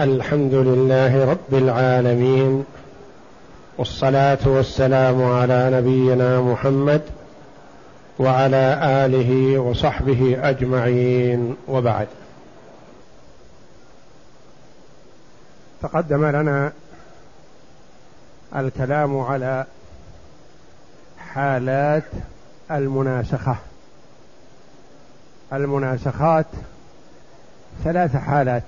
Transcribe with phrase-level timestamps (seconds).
[0.00, 2.64] الحمد لله رب العالمين
[3.78, 7.02] والصلاة والسلام على نبينا محمد
[8.18, 12.08] وعلى آله وصحبه أجمعين وبعد.
[15.82, 16.72] تقدم لنا
[18.56, 19.66] الكلام على
[21.18, 22.10] حالات
[22.70, 23.56] المناسخة.
[25.52, 26.46] المناسخات
[27.84, 28.62] ثلاث حالات.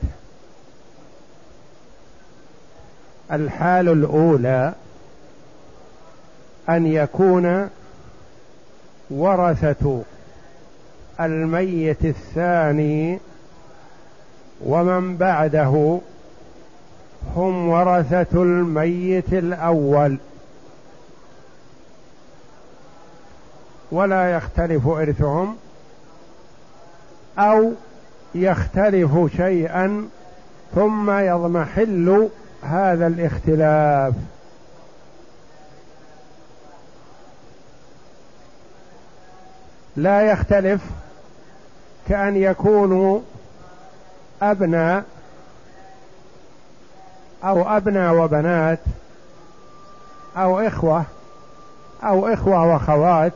[3.32, 4.72] الحال الأولى
[6.68, 7.68] أن يكون
[9.10, 10.02] ورثة
[11.20, 13.18] الميت الثاني
[14.64, 15.98] ومن بعده
[17.36, 20.18] هم ورثة الميت الأول.
[23.92, 25.56] ولا يختلف إرثهم
[27.38, 27.72] أو
[28.34, 30.08] يختلف شيئا
[30.74, 32.28] ثم يضمحل
[32.64, 34.14] هذا الاختلاف.
[39.96, 40.80] لا يختلف
[42.08, 43.20] كأن يكونوا
[44.42, 45.04] أبناء
[47.44, 48.78] أو أبناء وبنات
[50.36, 51.04] أو إخوة
[52.04, 53.32] أو إخوة وأخوات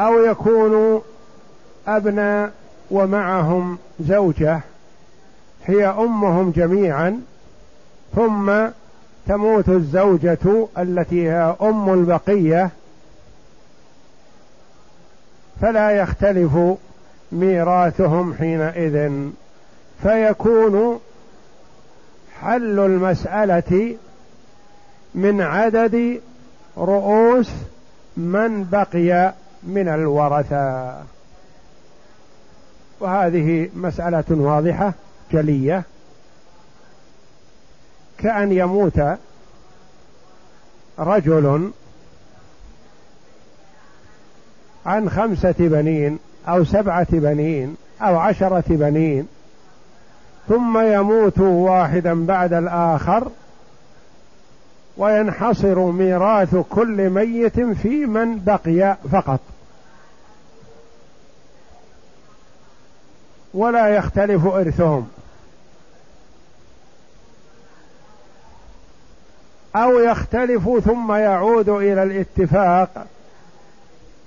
[0.00, 1.00] أو يكونوا
[1.88, 2.52] أبناء
[2.90, 4.60] ومعهم زوجة
[5.66, 7.20] هي أمهم جميعا
[8.16, 8.52] ثم
[9.26, 12.70] تموت الزوجة التي هي أم البقية
[15.60, 16.52] فلا يختلف
[17.32, 19.10] ميراثهم حينئذ.
[20.02, 21.00] فيكون
[22.40, 23.96] حل المسألة
[25.14, 26.20] من عدد
[26.78, 27.50] رؤوس
[28.16, 30.94] من بقي من الورثة.
[33.00, 34.92] وهذه مسألة واضحة.
[35.32, 35.82] جلية
[38.18, 39.02] كأن يموت
[40.98, 41.70] رجل
[44.86, 49.28] عن خمسة بنين أو سبعة بنين أو عشرة بنين
[50.48, 53.28] ثم يموت واحدا بعد الآخر
[54.96, 59.40] وينحصر ميراث كل ميت في من بقي فقط.
[63.54, 65.08] ولا يختلف إرثهم.
[69.76, 73.06] أو يختلف ثم يعود إلى الاتفاق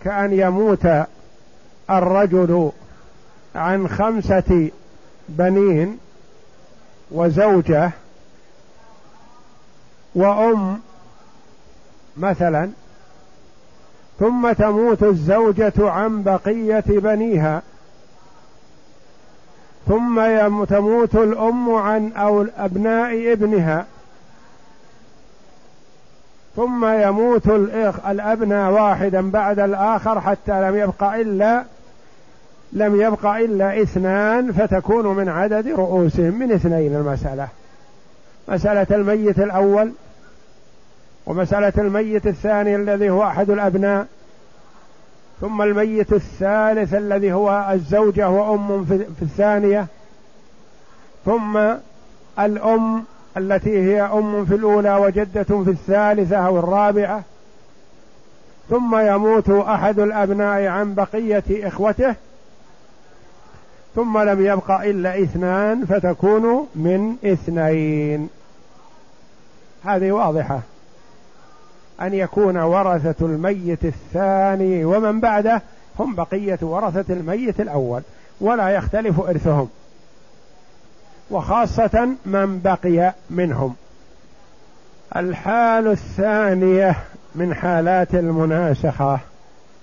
[0.03, 0.87] كأن يموت
[1.89, 2.71] الرجل
[3.55, 4.69] عن خمسة
[5.29, 5.97] بنين
[7.11, 7.91] وزوجة
[10.15, 10.79] وأم
[12.17, 12.69] مثلا
[14.19, 17.61] ثم تموت الزوجة عن بقية بنيها
[19.87, 20.19] ثم
[20.63, 23.85] تموت الأم عن أو أبناء ابنها.
[26.55, 31.63] ثم يموت الإخ الأبناء واحدا بعد الآخر حتى لم يبق إلا
[32.73, 37.47] لم يبق إلا اثنان فتكون من عدد رؤوسهم من اثنين المسألة.
[38.47, 39.91] مسألة الميت الأول
[41.25, 44.07] ومسألة الميت الثاني الذي هو أحد الأبناء
[45.41, 49.87] ثم الميت الثالث الذي هو الزوجة وأم في الثانية
[51.25, 51.59] ثم
[52.39, 53.03] الأم
[53.37, 57.23] التي هي أم في الأولى وجدة في الثالثة أو الرابعة
[58.69, 62.15] ثم يموت أحد الأبناء عن بقية إخوته
[63.95, 68.29] ثم لم يبق إلا اثنان فتكون من اثنين.
[69.83, 70.59] هذه واضحة.
[72.01, 75.61] أن يكون ورثة الميت الثاني ومن بعده
[75.99, 78.01] هم بقية ورثة الميت الأول
[78.41, 79.69] ولا يختلف إرثهم.
[81.31, 83.75] وخاصة من بقي منهم.
[85.15, 86.95] الحال الثانية
[87.35, 89.19] من حالات المناسخة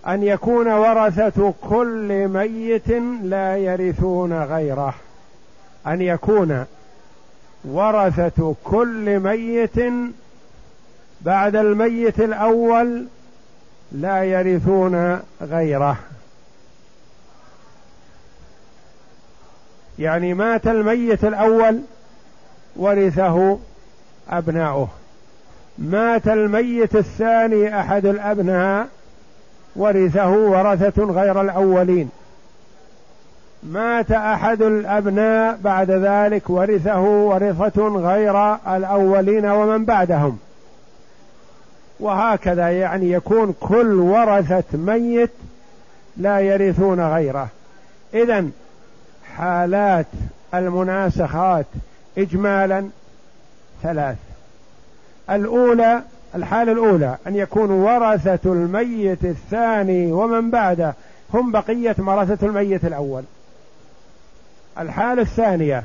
[0.07, 2.89] أن يكون ورثة كل ميت
[3.23, 4.95] لا يرثون غيره.
[5.87, 6.65] أن يكون
[7.65, 9.77] ورثة كل ميت
[11.21, 13.07] بعد الميت الأول
[13.93, 15.97] لا يرثون غيره.
[19.99, 21.81] يعني مات الميت الأول
[22.77, 23.59] ورثه
[24.31, 24.89] أبناؤه.
[25.79, 28.89] مات الميت الثاني أحد الأبناء
[29.77, 32.11] ورثه ورثة غير الأولين.
[33.63, 40.39] مات أحد الأبناء بعد ذلك ورثه ورثة غير الأولين ومن بعدهم.
[42.01, 45.31] وهكذا يعني يكون كل ورثة ميت
[46.17, 47.49] لا يرثون غيره.
[48.15, 48.45] إذا
[49.37, 50.07] حالات
[50.55, 51.67] المناسخات
[52.19, 52.89] إجمالا
[53.83, 54.17] ثلاث.
[55.31, 56.03] الأولى
[56.35, 60.95] الحالة الأولى أن يكون ورثة الميت الثاني ومن بعده
[61.35, 63.23] هم بقية ورثة الميت الأول.
[64.79, 65.85] الحالة الثانية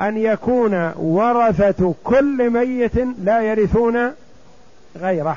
[0.00, 4.12] أن يكون ورثة كل ميت لا يرثون
[4.96, 5.36] غيره.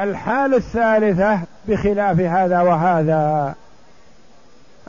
[0.00, 3.54] الحالة الثالثة بخلاف هذا وهذا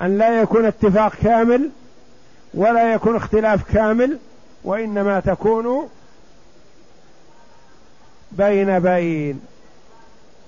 [0.01, 1.69] أن لا يكون اتفاق كامل
[2.53, 4.17] ولا يكون اختلاف كامل
[4.63, 5.89] وإنما تكون
[8.31, 9.41] بين بين.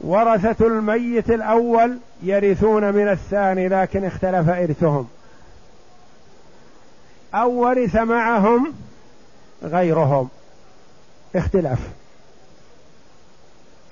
[0.02, 5.08] ورثة الميت الأول يرثون من الثاني لكن اختلف إرثهم.
[7.34, 8.74] أو ورث معهم
[9.64, 10.30] غيرهم.
[11.36, 11.80] اختلاف.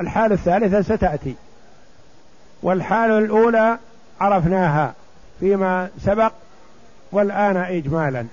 [0.01, 1.35] الحالة الثالثة ستأتي.
[2.63, 3.77] والحالة الأولى
[4.21, 4.93] عرفناها.
[5.39, 6.31] فيما سبق
[7.11, 8.25] والآن إجمالا.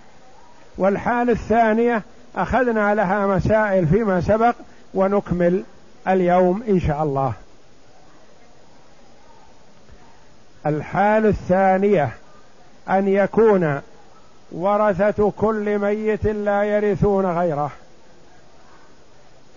[0.79, 2.03] والحالة الثانية
[2.37, 4.55] أخذنا لها مسائل فيما سبق
[4.95, 5.65] ونكمل
[6.09, 7.33] اليوم إن شاء الله.
[10.67, 12.11] الحال الثانية
[12.91, 13.81] أن يكون
[14.53, 17.71] ورثة كل ميت لا يرثون غيره.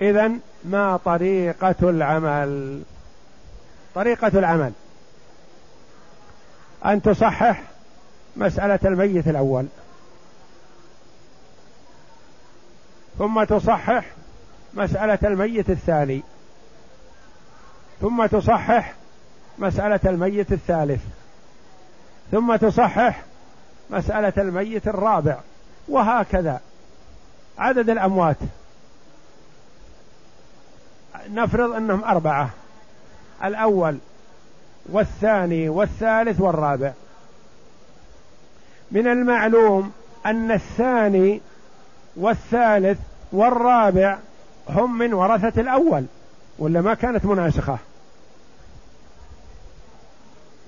[0.01, 0.31] إذا
[0.66, 2.81] ما طريقة العمل؟
[3.96, 4.72] طريقة العمل.
[6.85, 7.61] أن تصحح
[8.35, 9.65] مسألة الميت الأول.
[13.17, 14.05] ثم تصحح
[14.73, 16.21] مسألة الميت الثاني.
[18.01, 18.93] ثم تصحح
[19.57, 21.01] مسألة الميت الثالث.
[22.31, 23.23] ثم تصحح
[23.89, 25.37] مسألة الميت الرابع.
[25.87, 26.61] وهكذا.
[27.57, 28.37] عدد الأموات.
[31.29, 32.49] نفرض أنهم أربعة.
[33.43, 33.97] الأول
[34.91, 36.91] والثاني والثالث والرابع.
[38.91, 39.91] من المعلوم
[40.25, 41.41] أن الثاني
[42.15, 43.00] والثالث
[43.31, 44.18] والرابع
[44.69, 46.06] هم من ورثة الأول
[46.59, 47.77] ولا ما كانت مناسخة؟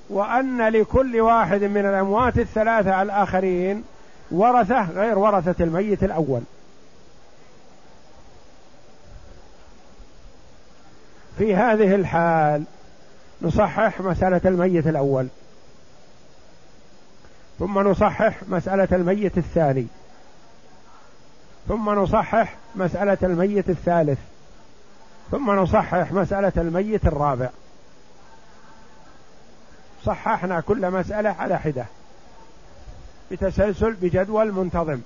[0.09, 3.83] وأن لكل واحد من الأموات الثلاثة الآخرين
[4.31, 6.41] ورثة غير ورثة الميت الأول.
[11.37, 12.63] في هذه الحال
[13.41, 15.27] نصحح مسألة الميت الأول.
[17.59, 19.87] ثم نصحح مسألة الميت الثاني.
[21.67, 24.19] ثم نصحح مسألة الميت الثالث.
[25.31, 27.49] ثم نصحح مسألة الميت الرابع.
[30.05, 31.85] صححنا كل مسألة على حدة.
[33.31, 34.99] بتسلسل بجدول منتظم.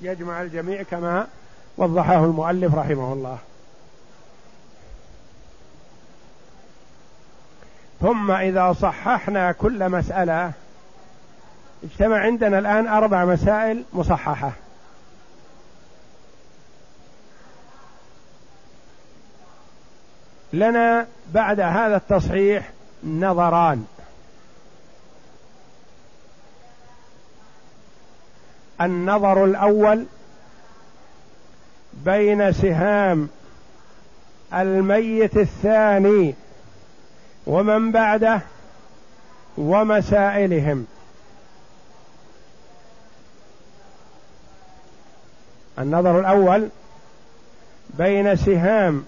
[0.00, 1.26] يجمع الجميع كما
[1.76, 3.38] وضحه المؤلف رحمه الله.
[8.04, 10.52] ثم إذا صححنا كل مسألة
[11.84, 14.52] اجتمع عندنا الآن أربع مسائل مصححة.
[20.52, 22.70] لنا بعد هذا التصحيح
[23.04, 23.86] نظران.
[28.80, 30.06] النظر الأول
[31.92, 33.28] بين سهام
[34.54, 36.34] الميت الثاني
[37.46, 38.40] ومن بعده
[39.58, 40.86] ومسائلهم.
[45.78, 46.68] النظر الأول
[47.90, 49.04] بين سهام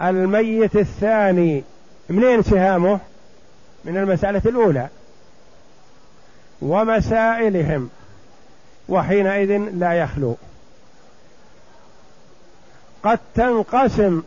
[0.00, 1.64] الميت الثاني
[2.08, 3.00] منين سهامه؟
[3.84, 4.88] من المسألة الأولى.
[6.62, 7.90] ومسائلهم
[8.88, 10.36] وحينئذ لا يخلو.
[13.02, 14.22] قد تنقسم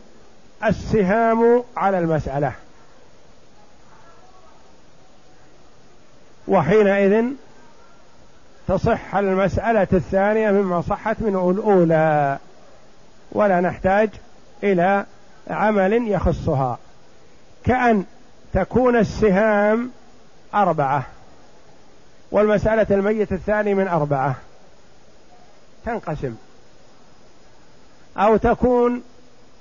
[0.64, 2.52] السهام على المسألة.
[6.48, 7.24] وحينئذ
[8.68, 12.38] تصح المسألة الثانية مما صحت من الأولى
[13.32, 14.10] ولا نحتاج
[14.62, 15.04] إلى
[15.50, 16.78] عمل يخصها.
[17.64, 18.04] كأن
[18.54, 19.90] تكون السهام
[20.54, 21.06] أربعة
[22.30, 24.34] والمسألة الميت الثاني من أربعة.
[25.86, 26.34] تنقسم.
[28.16, 29.02] أو تكون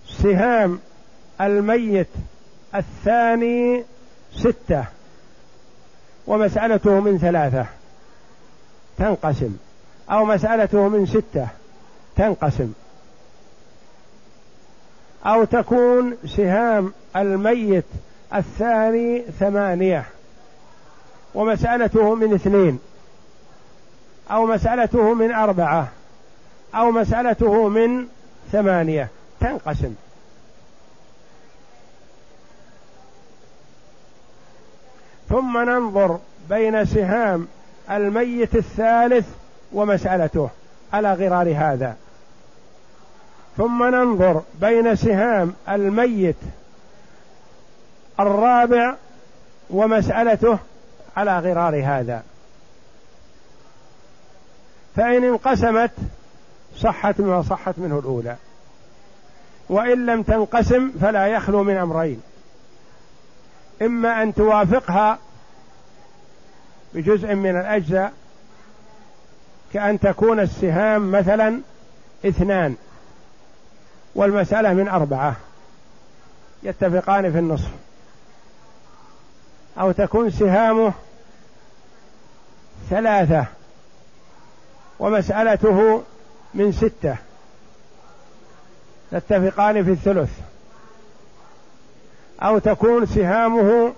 [0.07, 0.79] سهام
[1.41, 2.07] الميت
[2.75, 3.83] الثاني
[4.33, 4.96] ستة.
[6.27, 7.65] ومسألته من ثلاثة
[8.97, 9.57] تنقسم.
[10.11, 11.47] أو مسألته من ستة
[12.15, 12.73] تنقسم.
[15.25, 17.85] أو تكون سهام الميت
[18.35, 20.05] الثاني ثمانية
[21.35, 22.79] ومسألته من اثنين.
[24.31, 25.87] أو مسألته من أربعة
[26.75, 28.07] أو مسألته من
[28.51, 29.95] ثمانية تنقسم.
[35.29, 36.19] ثم ننظر
[36.49, 37.47] بين سهام
[37.91, 39.27] الميت الثالث
[39.73, 40.49] ومسألته
[40.93, 41.95] على غرار هذا.
[43.57, 46.35] ثم ننظر بين سهام الميت
[48.19, 48.95] الرابع
[49.69, 50.57] ومسألته
[51.17, 52.23] على غرار هذا.
[54.95, 55.91] فإن انقسمت
[56.77, 58.35] صحت ما صحت منه الأولى.
[59.69, 62.21] وإن لم تنقسم فلا يخلو من أمرين.
[63.81, 65.19] إما أن توافقها
[66.93, 68.13] بجزء من الأجزاء
[69.73, 71.61] كأن تكون السهام مثلا
[72.25, 72.75] اثنان
[74.15, 75.35] والمسألة من أربعة
[76.63, 77.71] يتفقان في النصف.
[79.79, 80.93] أو تكون سهامه
[82.89, 83.45] ثلاثة
[84.99, 86.03] ومسألته
[86.53, 87.15] من ستة
[89.11, 90.29] يتفقان في الثلث.
[92.41, 93.93] أو تكون سهامه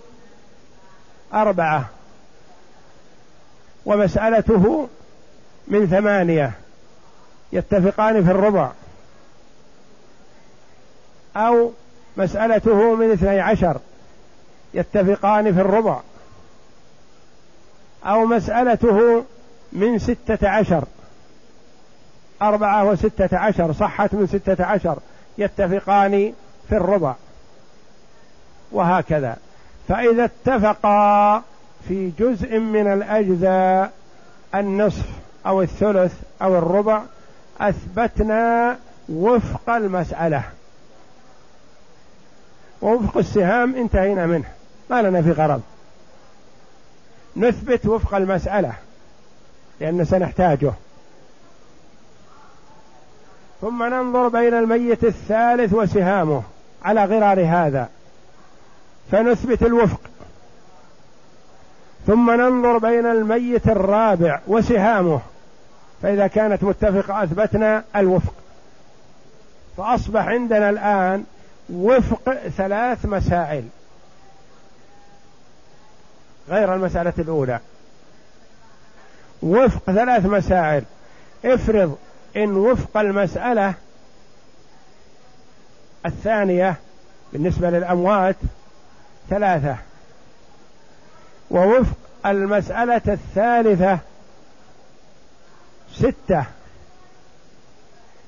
[1.33, 1.85] أربعة
[3.85, 4.87] ومسألته
[5.67, 6.51] من ثمانية
[7.51, 8.71] يتفقان في الربع
[11.35, 11.71] أو
[12.17, 13.77] مسألته من اثني عشر
[14.73, 15.99] يتفقان في الربع
[18.05, 19.25] أو مسألته
[19.71, 20.83] من ستة عشر
[22.41, 24.99] أربعة وستة عشر صحت من ستة عشر
[25.37, 26.33] يتفقان
[26.69, 27.15] في الربع
[28.71, 29.37] وهكذا.
[29.87, 31.43] فإذا اتفقا
[31.87, 33.91] في جزء من الأجزاء
[34.55, 35.05] النصف
[35.45, 37.01] أو الثلث أو الربع
[37.61, 38.77] أثبتنا
[39.09, 40.43] وفق المسألة.
[42.81, 44.45] ووفق السهام انتهينا منه
[44.89, 45.61] ما لنا في غرض.
[47.37, 48.73] نثبت وفق المسألة
[49.79, 50.71] لأن سنحتاجه.
[53.61, 56.43] ثم ننظر بين الميت الثالث وسهامه
[56.83, 57.89] على غرار هذا.
[59.11, 59.99] فنثبت الوفق.
[62.07, 65.21] ثم ننظر بين الميت الرابع وسهامه.
[66.01, 68.33] فإذا كانت متفقة أثبتنا الوفق.
[69.77, 71.23] فأصبح عندنا الآن
[71.69, 73.63] وفق ثلاث مسائل.
[76.49, 77.59] غير المسألة الأولى.
[79.41, 80.83] وفق ثلاث مسائل.
[81.45, 81.97] افرض
[82.37, 83.73] إن وفق المسألة
[86.05, 86.75] الثانية
[87.33, 88.35] بالنسبة للأموات
[89.29, 89.75] ثلاثة.
[91.51, 93.99] ووفق المسألة الثالثة
[95.93, 96.45] ستة.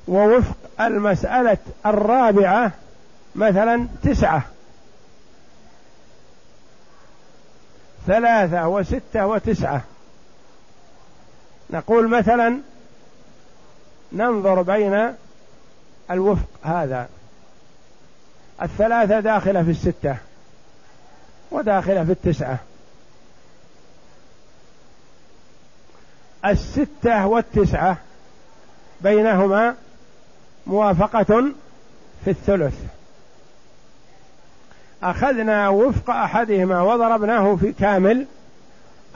[0.08, 2.72] ووفق المسألة الرابعة
[3.36, 4.44] مثلا تسعة.
[8.08, 9.82] ثلاثة وستة وتسعة.
[11.70, 12.58] نقول مثلا
[14.12, 15.14] ننظر بين
[16.12, 17.10] الوفق هذا.
[18.62, 20.18] الثلاثة داخلة في الستة.
[21.52, 22.60] وداخلة في التسعة
[26.46, 27.98] الستة والتسعة
[29.02, 29.76] بينهما
[30.68, 31.54] موافقة
[32.26, 32.74] في الثلث.
[35.04, 38.26] أخذنا وفق أحدهما وضربناه في كامل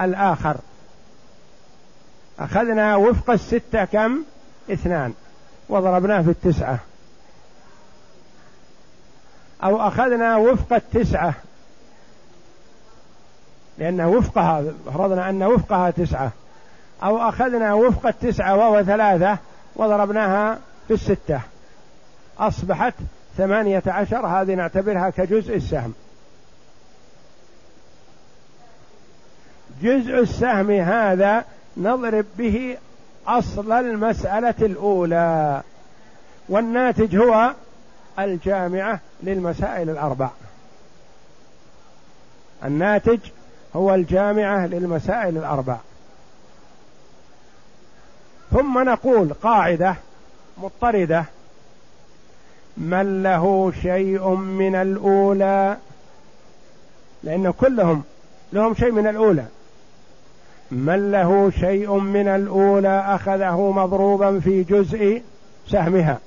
[0.02, 0.58] الآخر.
[2.40, 4.24] أخذنا وفق الستة كم؟
[4.72, 5.14] اثنان.
[5.70, 6.80] وضربناه في التسعة.
[9.64, 11.34] أو أخذنا وفق التسعة.
[13.78, 16.32] لأن وفقها فرضنا أن وفقها تسعة.
[17.04, 19.38] أو أخذنا وفق التسعة وهو ثلاثة
[19.76, 21.42] وضربناها في الستة.
[22.40, 22.94] أصبحت
[23.38, 25.94] ثمانية عشر هذه نعتبرها كجزء السهم.
[29.82, 31.46] جزء السهم هذا
[31.78, 32.78] نضرب به
[33.28, 35.62] أصل المسألة الأولى.
[36.50, 37.54] والناتج هو
[38.20, 40.30] الجامعة للمسائل الأربع.
[42.66, 43.20] الناتج
[43.76, 45.78] هو الجامعة للمسائل الأربع.
[48.52, 49.96] ثم نقول قاعدة
[50.58, 51.26] مضطردة.
[52.78, 55.78] من له شيء من الأولى؟
[57.24, 58.04] لأن كلهم
[58.54, 59.46] لهم شيء من الأولى.
[60.72, 65.22] من له شيء من الأولى أخذه مضروبا في جزء
[65.68, 66.20] سهمها.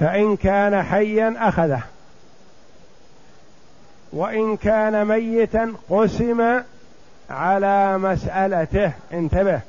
[0.00, 1.82] فإن كان حيا أخذه.
[4.12, 6.62] وإن كان ميتا قسم
[7.30, 8.92] على مسألته.
[9.12, 9.60] انتبه.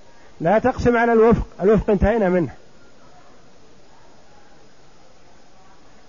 [0.42, 1.48] لا تقسم على الوفق.
[1.62, 2.52] الوفق انتهينا منه.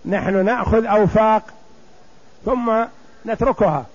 [0.05, 1.43] نحن نأخذ أوفاق
[2.45, 2.85] ثم
[3.27, 3.87] نتركها.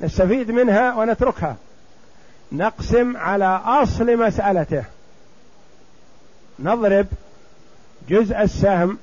[0.00, 1.56] نستفيد منها ونتركها.
[2.52, 4.84] نقسم على أصل مسألته.
[6.58, 7.06] نضرب
[8.08, 8.98] جزء السهم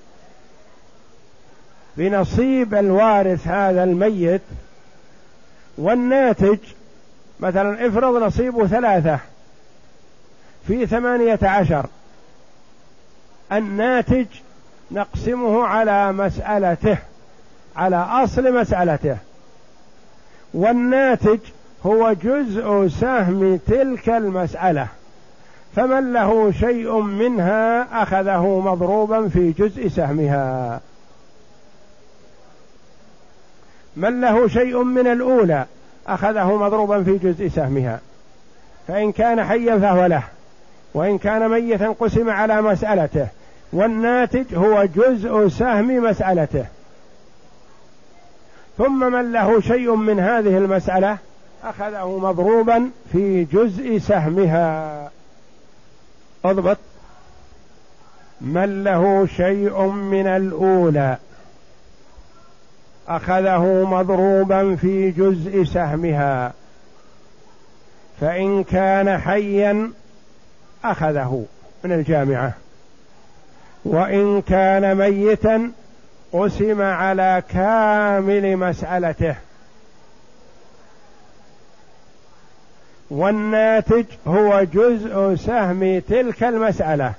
[1.97, 4.41] بنصيب الوارث هذا الميت
[5.77, 6.57] والناتج
[7.39, 9.19] مثلا افرض نصيبه ثلاثة
[10.67, 11.85] في ثمانية عشر.
[13.51, 14.25] الناتج
[14.91, 16.97] نقسمه على مسألته
[17.75, 19.17] على أصل مسألته.
[20.53, 21.39] والناتج
[21.85, 24.87] هو جزء سهم تلك المسألة
[25.75, 30.81] فمن له شيء منها أخذه مضروبا في جزء سهمها.
[33.97, 35.65] من له شيء من الأولى
[36.07, 37.99] أخذه مضروبا في جزء سهمها.
[38.87, 40.23] فإن كان حيا فهو له
[40.93, 43.27] وإن كان ميتا قسم على مسألته
[43.73, 46.65] والناتج هو جزء سهم مسألته.
[48.77, 51.17] ثم من له شيء من هذه المسألة
[51.63, 55.11] أخذه مضروبا في جزء سهمها.
[56.45, 56.77] اضبط.
[58.41, 61.17] من له شيء من الأولى
[63.07, 66.53] أخذه مضروبا في جزء سهمها.
[68.21, 69.91] فإن كان حيا
[70.83, 71.45] أخذه
[71.83, 72.53] من الجامعة.
[73.85, 75.71] وإن كان ميتا
[76.31, 79.35] قسم على كامل مسألته.
[83.09, 87.13] والناتج هو جزء سهم تلك المسألة.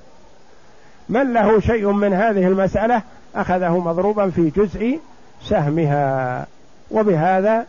[1.09, 3.02] من له شيء من هذه المسألة؟
[3.35, 4.99] أخذه مضروبا في جزء
[5.45, 6.47] سهمها
[6.90, 7.66] وبهذا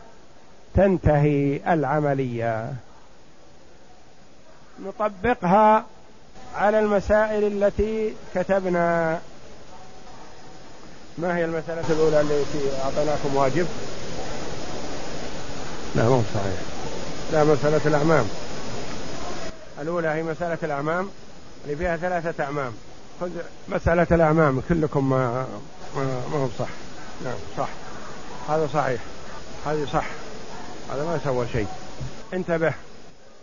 [0.76, 2.74] تنتهي العملية.
[4.86, 5.86] نطبقها
[6.56, 9.20] على المسائل التي كتبنا.
[11.18, 13.68] ما هي المسألة الأولى التي أعطيناكم واجب؟
[15.96, 16.60] لا مو صحيح.
[17.32, 18.26] لا مسألة الأعمام.
[19.82, 21.10] الأولى هي مسألة الأعمام
[21.66, 22.72] اللي فيها ثلاثة أعمام.
[23.22, 23.30] خذ
[23.70, 25.46] مسألة الأعمام كلكم ما
[25.96, 26.68] ما, ما هو صح.
[27.24, 27.70] نعم صح.
[28.50, 29.02] هذا صحيح.
[29.66, 30.06] هذه صح.
[30.92, 31.68] هذا ما سوى شيء.
[32.34, 32.74] انتبه.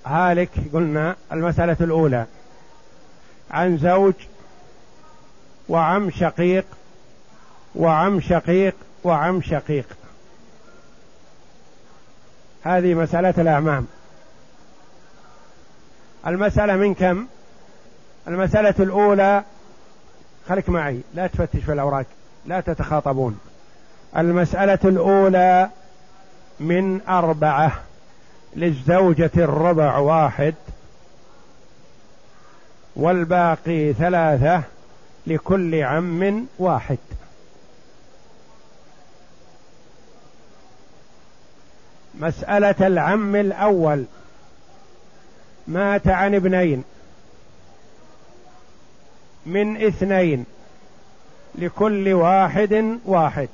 [0.06, 2.26] هالك قلنا المسألة الأولى.
[3.50, 4.14] عن زوج
[5.68, 6.64] وعم شقيق
[7.74, 8.74] وعم شقيق
[9.04, 9.86] وعم شقيق.
[12.62, 13.86] هذه مسألة الأعمام
[16.26, 17.26] المسألة من كم؟
[18.28, 19.44] المسألة الأولى
[20.48, 21.00] خليك معي.
[21.14, 22.06] لا تفتش في الأوراق.
[22.46, 23.38] لا تتخاطبون.
[24.16, 25.70] المسألة الأولى
[26.60, 27.80] من أربعة
[28.56, 30.54] للزوجة الربع واحد
[32.96, 34.62] والباقي ثلاثة
[35.26, 36.98] لكل عم واحد.
[42.14, 44.04] مسألة العم الأول
[45.68, 46.84] مات عن ابنين
[49.46, 50.44] من اثنين
[51.54, 53.48] لكل واحد واحد.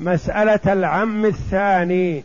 [0.00, 2.24] مسألة العم الثاني.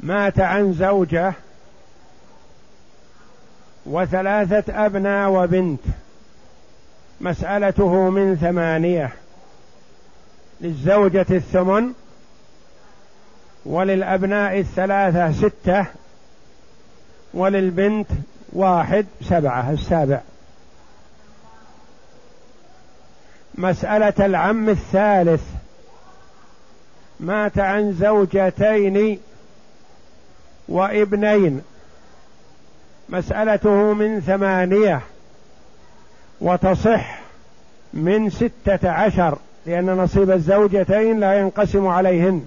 [0.00, 1.32] مات عن زوجة
[3.86, 5.80] وثلاثة أبناء وبنت.
[7.20, 9.12] مسألته من ثمانية.
[10.60, 11.92] للزوجة الثمن
[13.64, 15.86] وللأبناء الثلاثة ستة.
[17.34, 18.08] وللبنت
[18.52, 20.20] واحد سبعة السابع.
[23.54, 25.42] مسألة العم الثالث.
[27.20, 29.18] مات عن زوجتين
[30.68, 31.62] وابنين.
[33.08, 35.00] مسألته من ثمانية.
[36.40, 37.18] وتصح
[37.94, 42.46] من ستة عشر لأن نصيب الزوجتين لا ينقسم عليهن.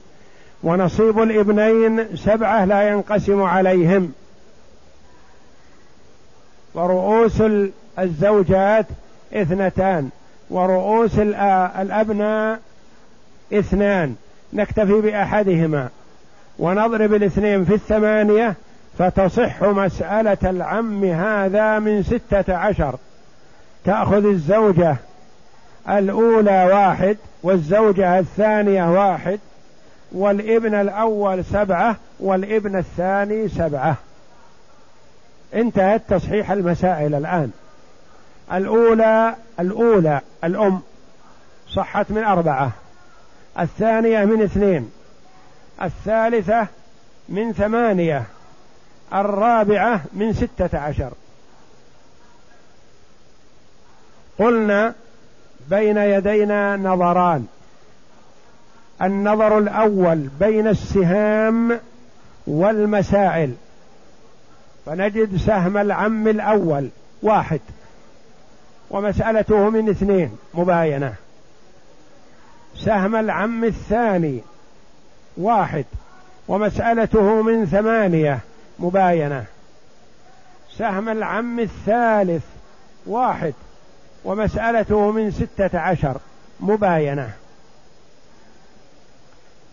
[0.63, 4.13] ونصيب الابنين سبعة لا ينقسم عليهم.
[6.73, 7.43] ورؤوس
[7.99, 8.85] الزوجات
[9.33, 10.09] اثنتان.
[10.49, 11.19] ورؤوس
[11.79, 12.59] الأبناء
[13.53, 14.15] اثنان
[14.53, 15.89] نكتفي بأحدهما.
[16.59, 18.55] ونضرب الاثنين في الثمانية
[18.97, 22.95] فتصح مسألة العم هذا من ستة عشر.
[23.85, 24.95] تأخذ الزوجة
[25.89, 29.39] الأولى واحد والزوجة الثانية واحد
[30.11, 33.95] والابن الأول سبعة والابن الثاني سبعة.
[35.55, 37.51] انتهت تصحيح المسائل الآن.
[38.53, 40.81] الأولى الأولى الأم.
[41.69, 42.71] صحت من أربعة.
[43.59, 44.91] الثانية من اثنين.
[45.81, 46.67] الثالثة
[47.29, 48.23] من ثمانية.
[49.13, 51.11] الرابعة من ستة عشر.
[54.39, 54.93] قلنا
[55.69, 57.45] بين يدينا نظران.
[59.01, 61.79] النظر الأول بين السهام
[62.47, 63.53] والمسائل.
[64.85, 66.89] فنجد سهم العم الأول.
[67.23, 67.59] واحد.
[68.89, 71.13] ومسألته من اثنين مباينة.
[72.75, 74.41] سهم العم الثاني
[75.37, 75.85] واحد
[76.47, 78.39] ومسألته من ثمانية
[78.79, 79.45] مباينة.
[80.77, 82.43] سهم العم الثالث
[83.05, 83.53] واحد
[84.25, 86.17] ومسألته من ستة عشر
[86.59, 87.29] مباينة.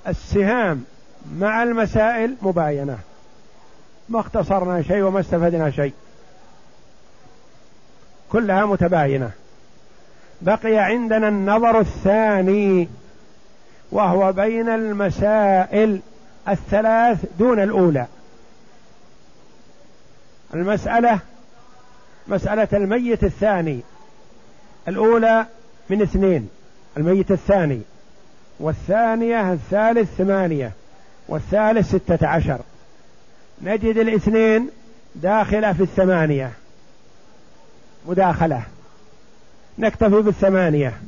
[0.08, 0.84] السهام
[1.38, 2.98] مع المسائل مباينة.
[4.08, 5.92] ما اختصرنا شيء وما استفدنا شيء.
[8.32, 9.30] كلها متباينة.
[10.42, 12.88] بقي عندنا النظر الثاني
[13.90, 16.00] وهو بين المسائل
[16.48, 18.06] الثلاث دون الأولى.
[20.54, 21.18] المسألة
[22.28, 23.80] مسألة الميت الثاني.
[24.88, 25.46] الأولى
[25.90, 26.48] من اثنين
[26.96, 27.80] الميت الثاني.
[28.60, 30.72] والثانية الثالث ثمانية
[31.28, 32.58] والثالث ستة عشر.
[33.62, 34.70] نجد الاثنين
[35.14, 36.52] داخلة في الثمانية.
[38.06, 38.62] مداخلة.
[39.78, 41.00] نكتفي بالثمانية.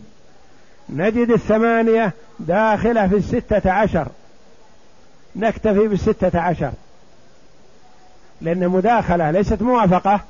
[0.88, 4.08] نجد الثمانية داخلة في الستة عشر.
[5.36, 6.72] نكتفي بالستة عشر.
[8.40, 10.20] لأن مداخلة ليست موافقة.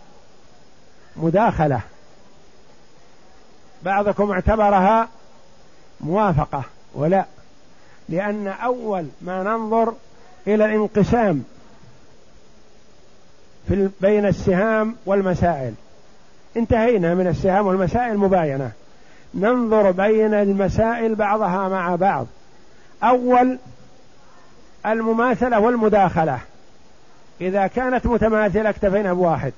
[1.16, 1.80] مداخلة.
[3.82, 5.08] بعضكم اعتبرها
[6.00, 6.62] موافقة
[6.94, 7.24] ولا.
[8.08, 9.94] لأن أول ما ننظر
[10.46, 11.44] إلى الانقسام
[13.68, 15.74] في بين السهام والمسائل.
[16.56, 18.70] انتهينا من السهام والمسائل مباينة.
[19.34, 22.26] ننظر بين المسائل بعضها مع بعض.
[23.02, 23.58] أول
[24.86, 26.38] المماثلة والمداخلة.
[27.40, 29.52] إذا كانت متماثلة اكتفينا بواحد.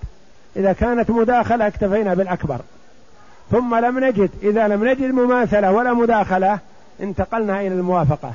[0.57, 2.59] إذا كانت مداخلة اكتفينا بالأكبر.
[3.51, 6.59] ثم لم نجد إذا لم نجد مماثلة ولا مداخلة
[7.01, 8.33] انتقلنا إلى الموافقة.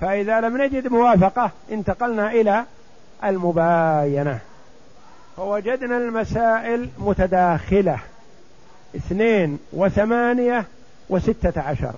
[0.00, 2.64] فإذا لم نجد موافقة انتقلنا إلى
[3.24, 4.38] المباينة.
[5.36, 7.98] فوجدنا المسائل متداخلة.
[8.96, 10.64] اثنين وثمانية
[11.08, 11.94] وستة عشر.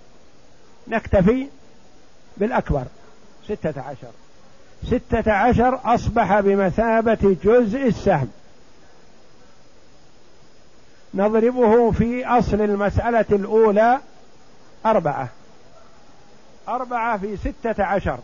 [0.89, 1.47] نكتفي
[2.37, 2.85] بالأكبر.
[3.45, 4.11] ستة عشر.
[4.85, 8.29] ستة عشر أصبح بمثابة جزء السهم.
[11.15, 14.01] نضربه في أصل المسألة الأولى
[14.87, 15.29] أربعة.
[16.69, 18.19] أربعة في ستة عشر.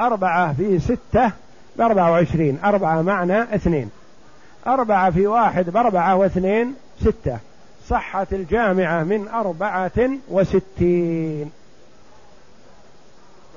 [0.00, 1.32] أربعة في ستة
[1.76, 3.90] بأربعة وعشرين أربعة معنى اثنين.
[4.66, 7.38] أربعة في واحد بأربعة واثنين ستة.
[7.88, 11.50] صحت الجامعة من أربعة وستين.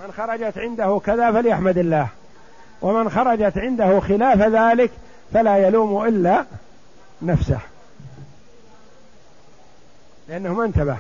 [0.04, 2.08] من خرجت عنده كذا فليحمد الله.
[2.82, 4.92] ومن خرجت عنده خلاف ذلك
[5.34, 6.46] فلا يلوم إلا
[7.22, 7.60] نفسه.
[10.30, 10.98] لأنه ما انتبه.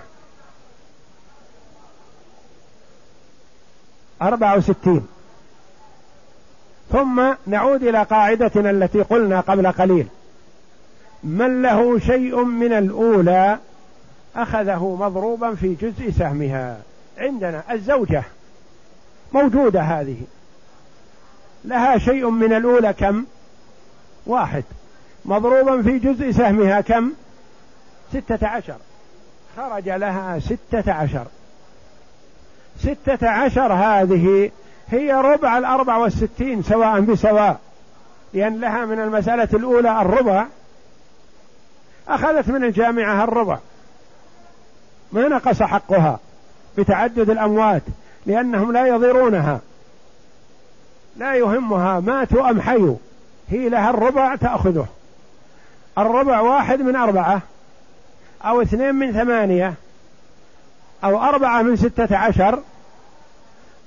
[4.21, 5.07] أربعة وستين.
[6.91, 10.07] ثم نعود إلى قاعدتنا التي قلنا قبل قليل.
[11.23, 13.57] من له شيء من الأولى
[14.35, 16.77] أخذه مضروبا في جزء سهمها.
[17.17, 18.23] عندنا الزوجة
[19.33, 20.17] موجودة هذه.
[21.65, 23.25] لها شيء من الأولى كم؟
[24.25, 24.63] واحد.
[25.25, 27.11] مضروبا في جزء سهمها كم؟
[28.13, 28.77] ستة عشر.
[29.57, 31.25] خرج لها ستة عشر.
[32.79, 34.51] ستة عشر هذه
[34.91, 37.59] هي ربع الأربع والستين سواء بسواء.
[38.33, 40.45] لأن لها من المسألة الأولى الربع.
[42.07, 43.57] أخذت من الجامعة الربع.
[45.11, 46.19] ما نقص حقها
[46.77, 47.81] بتعدد الأموات؟
[48.25, 49.59] لأنهم لا يضرونها
[51.17, 52.95] لا يهمها ماتوا أم حيوا
[53.49, 54.87] هي لها الربع تأخذه.
[55.97, 57.41] الربع واحد من أربعة
[58.45, 59.73] أو اثنين من ثمانية
[61.03, 62.59] أو أربعة من ستة عشر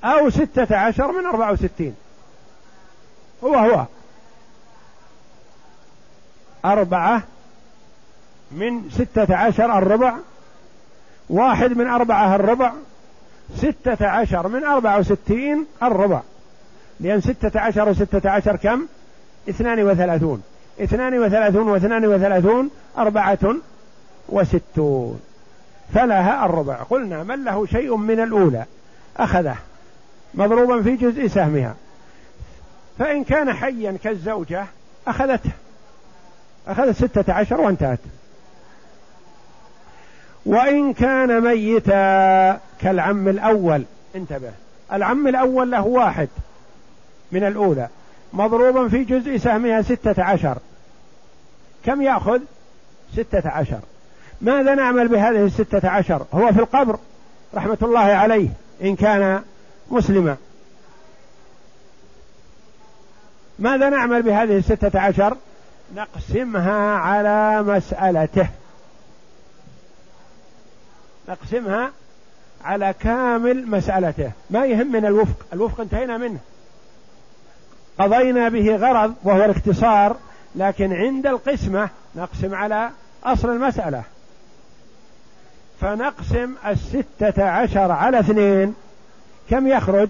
[0.05, 1.95] أو ستة عشر من أربعة وستين.
[3.45, 3.85] هو هو.
[6.65, 7.23] أربعة
[8.51, 10.15] من ستة عشر الربع
[11.31, 12.73] واحد من أربعة الربع
[13.57, 16.21] ستة عشر من أربعة وستين الربع.
[17.01, 18.87] لأن ستة عشر وستة عشر كم؟
[19.49, 20.43] اثنان وثلاثون.
[20.81, 23.57] اثنان وثلاثون واثنان وثلاثون أربعة
[24.29, 25.21] وستون.
[25.95, 26.75] فلها الربع.
[26.75, 28.65] قلنا من له شيء من الأولى؟
[29.17, 29.57] أخذه.
[30.35, 31.75] مضروبا في جزء سهمها.
[32.99, 34.67] فإن كان حيا كالزوجة
[35.07, 35.51] أخذته.
[36.69, 37.99] أخذت ستة عشر وانتهت.
[40.47, 43.85] وإن كان ميتا كالعم الأول.
[44.17, 44.53] انتبه.
[44.93, 46.29] العم الأول له واحد
[47.33, 47.89] من الأولى.
[48.33, 50.59] مضروبا في جزء سهمها ستة عشر.
[51.87, 52.41] كم يأخذ؟
[53.13, 53.81] ستة عشر.
[54.41, 56.99] ماذا نعمل بهذه الستة عشر؟ هو في القبر
[57.55, 58.49] رحمة الله عليه.
[58.83, 59.43] إن كان
[59.91, 60.37] مسلما
[63.59, 65.37] ماذا نعمل بهذه الستة عشر؟
[65.95, 68.49] نقسمها على مسألته.
[71.29, 71.91] نقسمها
[72.65, 74.31] على كامل مسألته.
[74.51, 75.47] ما يهمنا الوفق.
[75.53, 76.39] الوفق انتهينا منه.
[77.99, 80.17] قضينا به غرض وهو الاختصار
[80.57, 82.91] لكن عند القسمة نقسم على
[83.25, 84.03] أصل المسألة.
[85.81, 88.75] فنقسم الستة عشر على اثنين.
[89.51, 90.09] كم يخرج؟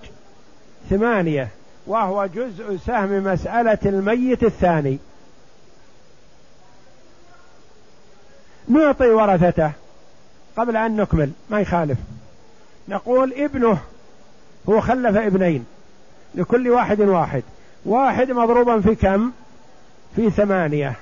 [0.91, 1.49] ثمانية.
[1.87, 4.99] وهو جزء سهم مسألة الميت الثاني.
[8.69, 9.73] نعطي ورثته
[10.57, 11.99] قبل أن نكمل ما يخالف.
[12.89, 13.79] نقول ابنه
[14.69, 15.65] هو خلف ابنين
[16.35, 17.43] لكل واحد واحد.
[17.85, 19.31] واحد مضروبا في كم؟
[20.17, 20.95] في ثمانية.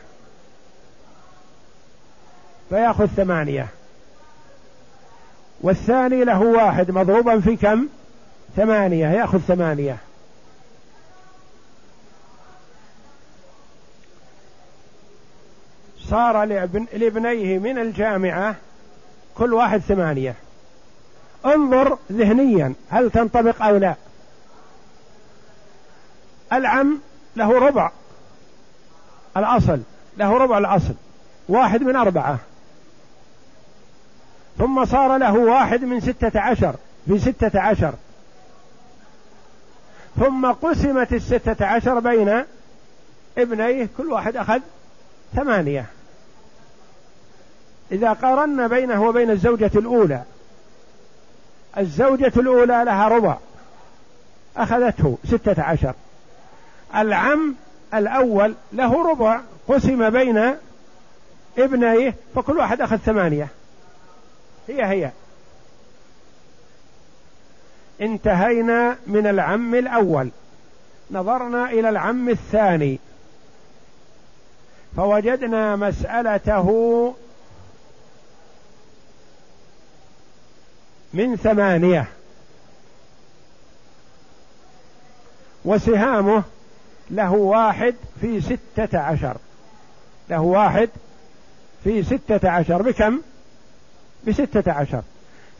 [2.70, 3.68] فيأخذ ثمانية.
[5.60, 7.88] والثاني له واحد مضروبا في كم؟
[8.56, 9.96] ثمانية يأخذ ثمانية.
[15.98, 16.44] صار
[16.92, 18.56] لابنيه من الجامعة
[19.34, 20.34] كل واحد ثمانية.
[21.46, 23.94] انظر ذهنيا هل تنطبق أو لا.
[26.52, 26.98] العم
[27.36, 27.90] له ربع
[29.36, 29.80] الأصل
[30.16, 30.94] له ربع الأصل
[31.48, 32.38] واحد من أربعة.
[34.58, 36.74] ثم صار له واحد من ستة عشر
[37.06, 37.94] في ستة عشر.
[40.16, 42.44] ثم قسمت الستة عشر بين
[43.38, 44.60] ابنيه كل واحد أخذ
[45.34, 45.86] ثمانية.
[47.92, 50.22] إذا قارنا بينه وبين الزوجة الأولى
[51.78, 53.36] الزوجة الأولى لها ربع
[54.56, 55.94] أخذته ستة عشر.
[56.96, 57.54] العم
[57.94, 60.54] الأول له ربع قسم بين
[61.58, 63.48] ابنيه فكل واحد أخذ ثمانية.
[64.68, 65.10] هي هي.
[68.00, 70.30] انتهينا من العم الأول.
[71.10, 72.98] نظرنا إلى العم الثاني.
[74.96, 77.14] فوجدنا مسألته
[81.14, 82.08] من ثمانية.
[85.64, 86.42] وسهامه
[87.10, 89.36] له واحد في ستة عشر.
[90.30, 90.90] له واحد
[91.84, 92.82] في ستة عشر.
[92.82, 93.20] بكم؟
[94.26, 95.02] بستة عشر.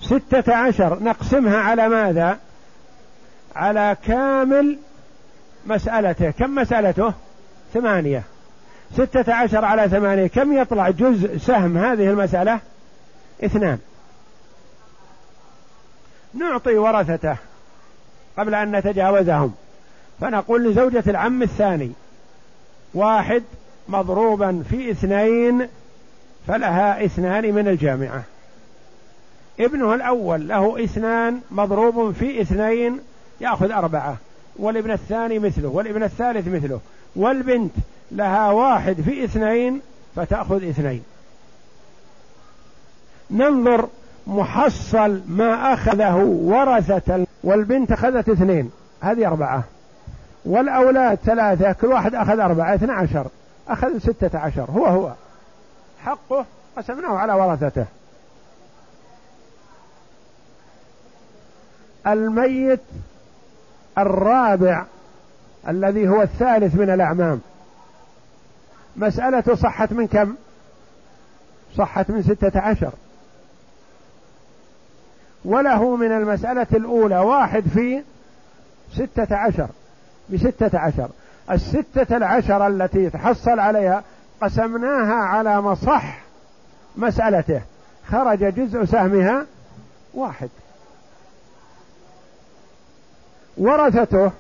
[0.01, 1.03] ستة عشر.
[1.03, 2.39] نقسمها على ماذا؟
[3.57, 4.79] على كامل
[5.67, 6.31] مسألته.
[6.31, 7.13] كم مسألته؟
[7.75, 8.23] ثمانية.
[8.93, 10.27] ستة عشر على ثمانية.
[10.27, 12.61] كم يطلع جزء سهم هذه المسألة؟
[13.45, 13.79] اثنان.
[16.35, 17.37] نعطي ورثته
[18.39, 19.55] قبل أن نتجاوزهم.
[20.21, 21.93] فنقول لزوجة العم الثاني
[22.95, 23.43] واحد
[23.89, 25.69] مضروبا في اثنين
[26.49, 28.23] فلها اثنان من الجامعة.
[29.61, 33.01] ابنه الأول له اثنان مضروب في اثنين
[33.41, 34.17] يأخذ أربعة
[34.57, 36.81] والابن الثاني مثله والابن الثالث مثله
[37.17, 37.73] والبنت
[38.13, 39.81] لها واحد في اثنين
[40.17, 41.03] فتأخذ اثنين.
[43.31, 43.89] ننظر
[44.27, 49.63] محصل ما أخذه ورثة والبنت أخذت اثنين هذه أربعة.
[50.45, 53.27] والأولاد ثلاثة كل واحد أخذ أربعة اثنى عشر
[53.69, 55.13] أخذ ستة عشر هو هو.
[56.05, 56.45] حقه
[56.77, 57.87] قسمناه على ورثته.
[62.13, 62.81] الميت
[63.99, 64.85] الرابع
[65.69, 67.41] الذي هو الثالث من الأعمام.
[68.97, 70.35] مسألة صحت من كم؟
[71.77, 72.93] صحت من ستة عشر.
[75.45, 78.03] وله من المسألة الأولى واحد في
[78.93, 79.69] ستة عشر
[80.31, 81.09] بستة عشر.
[81.51, 84.03] الستة العشر التي تحصل عليها
[84.41, 86.19] قسمناها على مصح
[86.97, 87.63] مسألته
[88.11, 89.47] خرج جزء سهمها
[90.15, 90.49] واحد.
[93.59, 94.31] ورثته.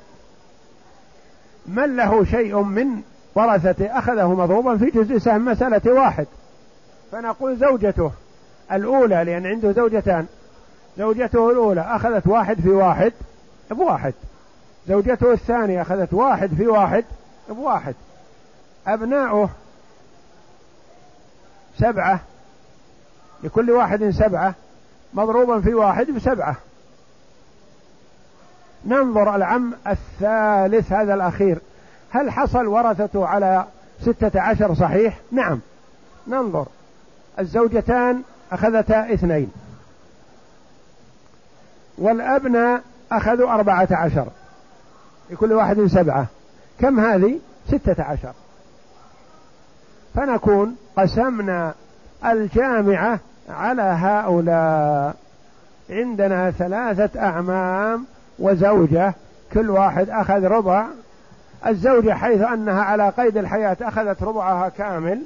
[1.67, 3.03] من له شيء من
[3.35, 6.27] ورثته؟ أخذه مضروبا في جزء سهم مسألة واحد.
[7.13, 8.11] فنقول زوجته
[8.73, 10.27] الأولى لأن عنده زوجتان.
[10.99, 13.13] زوجته الأولى أخذت واحد في واحد
[13.71, 14.15] بواحد.
[14.89, 17.05] زوجته الثانية أخذت واحد في واحد
[17.49, 17.95] بواحد.
[18.87, 19.51] أبناؤه
[21.79, 22.21] سبعة
[23.45, 24.55] لكل واحد سبعة
[25.15, 26.57] مضروبا في واحد بسبعة.
[28.87, 31.59] ننظر العم الثالث هذا الأخير.
[32.11, 33.65] هل حصل ورثته على
[34.01, 35.61] ستة عشر صحيح؟ نعم.
[36.27, 36.67] ننظر.
[37.39, 39.53] الزوجتان أخذتا اثنين.
[41.99, 44.27] والأبناء أخذوا أربعة عشر.
[45.31, 46.27] لكل واحد سبعة.
[46.81, 47.39] كم هذه؟
[47.69, 48.33] ستة عشر.
[50.15, 51.75] فنكون قسمنا
[52.25, 55.17] الجامعة على هؤلاء.
[55.91, 58.07] عندنا ثلاثة أعمام
[58.39, 59.15] وزوجة
[59.53, 60.87] كل واحد أخذ ربع.
[61.67, 65.23] الزوجة حيث أنها على قيد الحياة أخذت ربعها كامل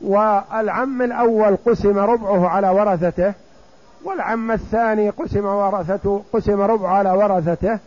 [0.00, 3.32] والعم الأول قسم ربعه على ورثته
[4.04, 7.78] والعم الثاني قسم ورثته قسم ربعه على ورثته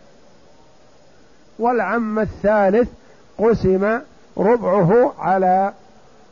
[1.60, 2.90] والعم الثالث
[3.38, 4.00] قسم
[4.38, 5.74] ربعه على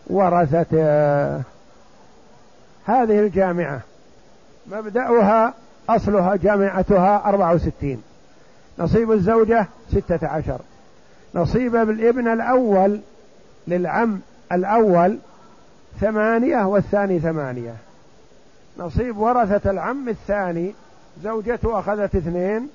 [0.07, 1.35] ورثته.
[2.85, 3.79] هذه الجامعة
[4.71, 5.53] مبدأها
[5.89, 8.03] أصلها جامعتها أربعة وستين.
[8.79, 10.59] نصيب الزوجة ستة عشر.
[11.35, 12.99] نصيب الابن الأول
[13.67, 14.19] للعم
[14.51, 15.17] الأول
[15.99, 17.75] ثمانية والثاني ثمانية.
[18.77, 20.73] نصيب ورثة العم الثاني
[21.23, 22.69] زوجته أخذت اثنين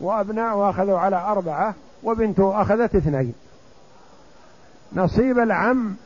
[0.00, 3.34] وأبناؤه أخذوا على أربعة وبنته أخذت اثنين.
[4.92, 5.96] نصيب العم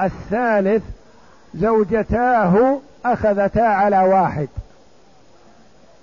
[0.00, 0.82] الثالث
[1.54, 4.48] زوجتاه أخذتا على واحد.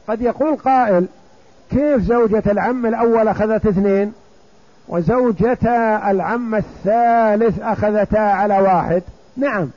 [0.07, 1.07] قد يقول قائل
[1.75, 4.13] كيف زوجة العم الأول أخذت اثنين؟
[4.87, 9.03] وزوجتا العم الثالث أخذتا على واحد.
[9.37, 9.69] نعم.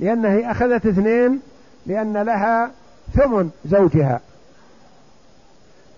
[0.00, 1.40] لأنها أخذت اثنين
[1.86, 2.70] لأن لها
[3.14, 4.20] ثمن زوجها.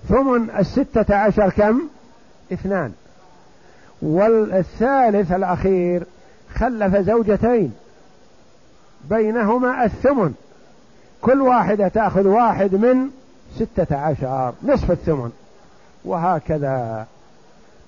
[0.09, 1.81] ثمن الستة عشر كم؟
[2.53, 2.93] اثنان.
[4.03, 6.03] والثالث الأخير
[6.55, 7.73] خلف زوجتين.
[9.11, 10.35] بينهما الثمن.
[11.23, 13.19] كل واحدة تأخذ واحد من
[13.57, 15.31] ستة عشر نصف الثمن.
[16.05, 17.07] وهكذا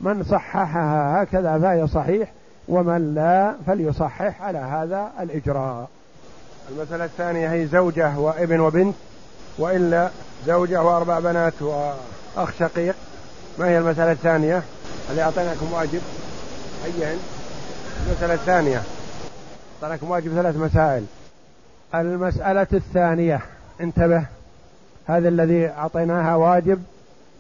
[0.01, 2.33] من صححها هكذا فهي صحيح.
[2.68, 5.88] ومن لا فليصحح على هذا الإجراء.
[6.70, 8.94] المسألة الثانية هي زوجة وابن وبنت
[9.59, 10.11] وإلا
[10.46, 12.94] زوجة وأربع بنات وأخ شقيق.
[13.59, 14.62] ما هي المسألة الثانية؟
[15.11, 16.03] اللي أعطيناكم واجب؟
[16.85, 17.18] أيهن.
[18.07, 18.83] المسألة الثانية
[19.83, 21.05] أعطيناكم واجب ثلاث مسائل.
[21.94, 23.40] المسألة الثانية
[23.81, 24.25] انتبه.
[25.06, 26.84] هذا الذي أعطيناها واجب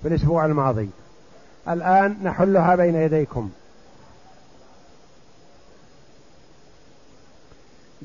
[0.02, 0.90] في الأسبوع الماضي.
[1.68, 3.50] الآن نحلها بين يديكم.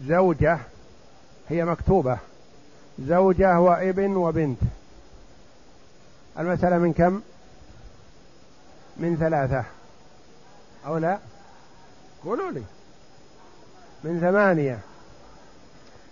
[0.07, 0.59] زوجة
[1.49, 2.17] هي مكتوبة.
[2.99, 4.59] زوجة وابن وبنت.
[6.39, 7.21] المسألة من كم؟
[8.97, 9.63] من ثلاثة.
[10.87, 11.17] أو لا؟
[12.25, 12.63] قولوا لي.
[14.03, 14.79] من ثمانية.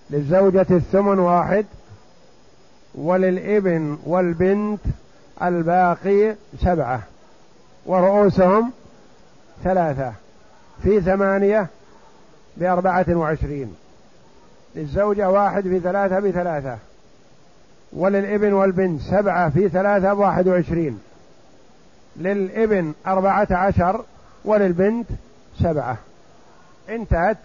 [0.09, 1.65] للزوجة الثمن واحد.
[2.97, 4.79] وللإبن والبنت
[5.41, 7.01] الباقي سبعة
[7.85, 8.71] ورؤوسهم
[9.63, 10.13] ثلاثة
[10.83, 11.67] في ثمانية
[12.57, 13.75] بأربعة وعشرين
[14.75, 16.77] للزوجة واحد في ثلاثة بثلاثة
[17.93, 20.99] وللإبن والبنت سبعة في ثلاثة بواحد وعشرين
[22.15, 24.05] للإبن أربعة عشر
[24.45, 25.07] وللبنت
[25.59, 25.97] سبعة.
[26.89, 27.37] انتهت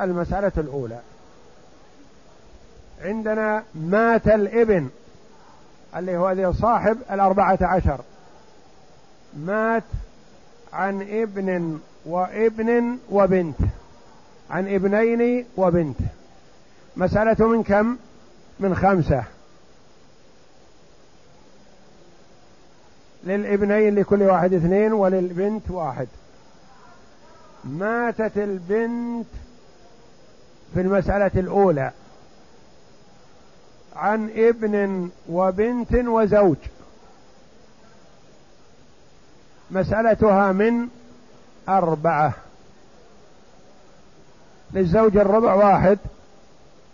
[0.00, 0.98] المسألة الأولى.
[3.00, 4.88] عندنا مات الابن
[5.96, 8.00] اللي هو صاحب الأربعة عشر.
[9.36, 9.82] مات
[10.72, 13.56] عن ابن وابن وبنت
[14.50, 15.96] عن ابنين وبنت.
[16.96, 17.96] مسألة من كم؟
[18.60, 19.24] من خمسة.
[23.24, 26.08] للابنين لكل واحد اثنين وللبنت واحد.
[27.64, 29.26] ماتت البنت
[30.74, 31.90] في المسألة الأولى.
[33.96, 36.56] عن ابن وبنت وزوج.
[39.70, 40.88] مسألتها من
[41.68, 42.32] أربعة.
[44.72, 45.98] للزوج الربع واحد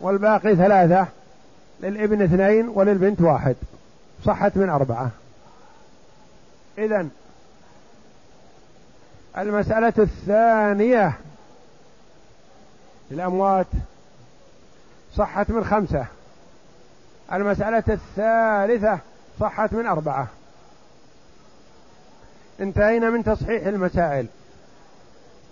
[0.00, 1.06] والباقي ثلاثة
[1.80, 3.56] للابن اثنين وللبنت واحد.
[4.24, 5.10] صحت من أربعة.
[6.78, 7.08] إذا
[9.38, 11.12] المسألة الثانية
[13.10, 13.66] الأموات
[15.16, 16.06] صحت من خمسة.
[17.32, 18.98] المسألة الثالثة
[19.40, 20.26] صحت من أربعة.
[22.60, 24.26] انتهينا من تصحيح المسائل.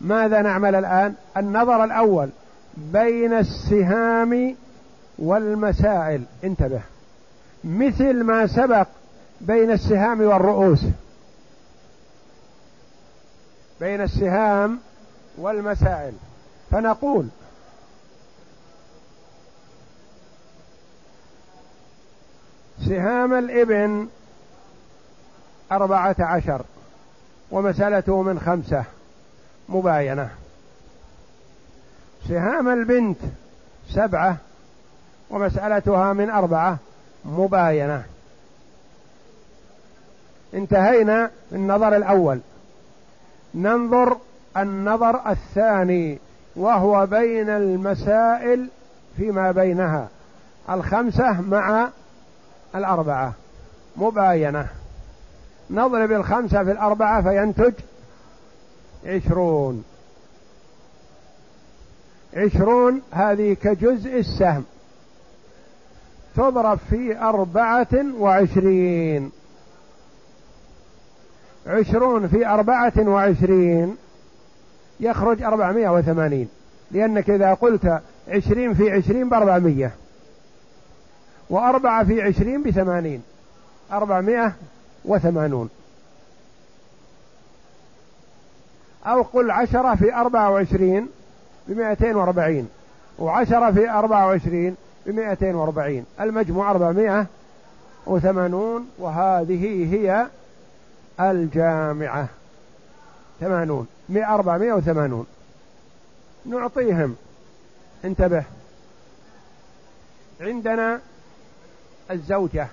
[0.01, 2.29] ماذا نعمل الآن؟ النظر الأول
[2.77, 4.57] بين السهام
[5.19, 6.23] والمسائل.
[6.45, 6.81] انتبه.
[7.65, 8.87] مثل ما سبق
[9.41, 10.85] بين السهام والرؤوس.
[13.81, 14.79] بين السهام
[15.39, 16.13] والمسائل.
[16.71, 17.29] فنقول
[22.89, 24.09] سهام الإبن
[25.73, 26.63] أربعة عشر
[27.51, 28.85] ومسألته من خمسة
[29.69, 30.31] مباينة.
[32.29, 33.19] سهام البنت
[33.89, 34.37] سبعة
[35.31, 36.79] ومسألتها من أربعة
[37.25, 38.03] مباينة.
[40.55, 42.41] انتهينا النظر الأول.
[43.55, 44.17] ننظر
[44.57, 46.19] النظر الثاني
[46.57, 48.69] وهو بين المسائل
[49.17, 50.09] فيما بينها.
[50.71, 51.89] الخمسة مع
[52.75, 53.33] الأربعة.
[53.97, 54.69] مباينة.
[55.71, 57.73] نضرب الخمسة في الأربعة فينتج
[59.07, 59.85] عشرون.
[62.37, 64.65] عشرون هذه كجزء السهم.
[66.37, 69.31] تضرب في أربعة وعشرين.
[71.67, 73.97] عشرون في أربعة وعشرين
[75.01, 76.49] يخرج أربعمائة وثمانين.
[76.91, 79.93] لأنك إذا قلت عشرين في عشرين بأربعمية
[81.51, 83.23] وأربعة في عشرين بثمانين.
[83.93, 84.53] أربعمائة
[85.05, 85.71] وثمانون.
[89.07, 91.09] أو قل عشرة في أربعة وعشرين
[91.69, 92.69] بمائتين وأربعين.
[93.19, 94.77] وعشرة في أربعة وعشرين
[95.07, 96.05] بمائتين وأربعين.
[96.21, 97.27] المجموع أربعمائة
[98.07, 100.27] وثمانون وهذه هي
[101.21, 102.29] الجامعة.
[103.41, 103.87] ثمانون.
[104.09, 105.27] مئة أربعمائة وثمانون.
[106.47, 107.17] نعطيهم.
[108.05, 108.45] انتبه.
[110.41, 111.01] عندنا
[112.11, 112.69] الزوجة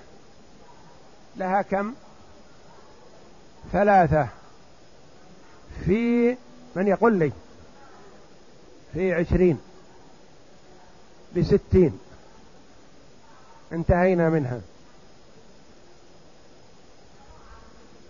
[1.36, 1.94] لها كم؟
[3.72, 4.28] ثلاثة.
[5.84, 6.36] في
[6.76, 7.32] من يقول لي؟
[8.94, 9.60] في عشرين.
[11.36, 11.98] بستين.
[13.72, 14.60] انتهينا منها.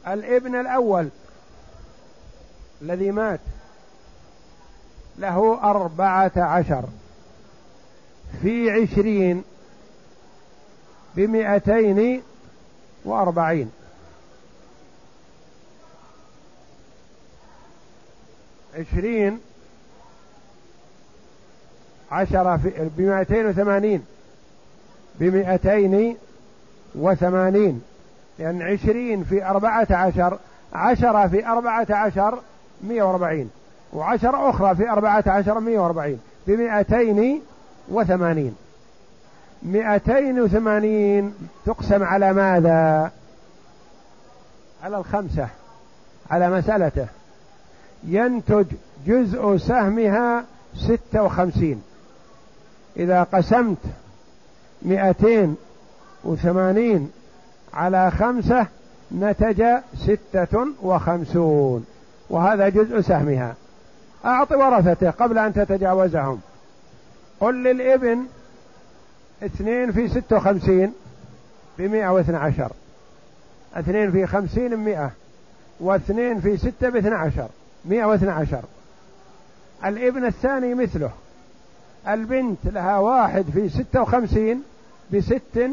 [0.07, 1.09] الابن الأول
[2.83, 3.41] الذي مات
[5.18, 6.85] له أربعة عشر.
[8.43, 9.45] في عشرين
[11.19, 12.23] بمئتين
[13.05, 13.71] وأربعين.
[18.75, 19.39] عشرين
[22.11, 24.05] عشرة في بمئتين وثمانين.
[25.21, 26.16] بمئتين
[26.95, 27.83] وثمانين.
[28.39, 30.39] لأن عشرين في أربعة عشر
[30.73, 32.39] عشرة في أربعة عشر
[32.83, 33.51] مئة وأربعين.
[33.93, 36.21] وعشر أخرى في أربعة عشر مئة وأربعين.
[36.47, 37.43] بمئتين
[37.89, 38.57] وثمانين.
[39.62, 41.34] مئتين وثمانين
[41.66, 43.11] تقسم على ماذا؟
[44.82, 45.48] على الخمسة
[46.30, 47.06] على مسألته.
[48.04, 48.66] ينتج
[49.06, 50.44] جزء سهمها
[50.74, 51.82] ستة وخمسين.
[52.96, 53.78] إذا قسمت
[54.82, 55.56] مئتين
[56.24, 57.11] وثمانين
[57.74, 58.66] على خمسة
[59.12, 59.64] نتج
[59.96, 61.86] ستة وخمسون.
[62.30, 63.54] وهذا جزء سهمها.
[64.24, 66.40] أعط ورثته قبل أن تتجاوزهم.
[67.40, 68.26] قل للإبن
[69.43, 70.93] اثنين في ستة وخمسين
[71.78, 72.72] بمئة واثنى عشر.
[73.74, 75.11] اثنين في خمسين مئة
[75.80, 77.49] واثنين في ستة باثنى عشر
[77.84, 78.62] مئة واثنى عشر.
[79.84, 81.11] الابن الثاني مثله.
[82.09, 84.62] البنت لها واحد في ستة وخمسين
[85.12, 85.70] بست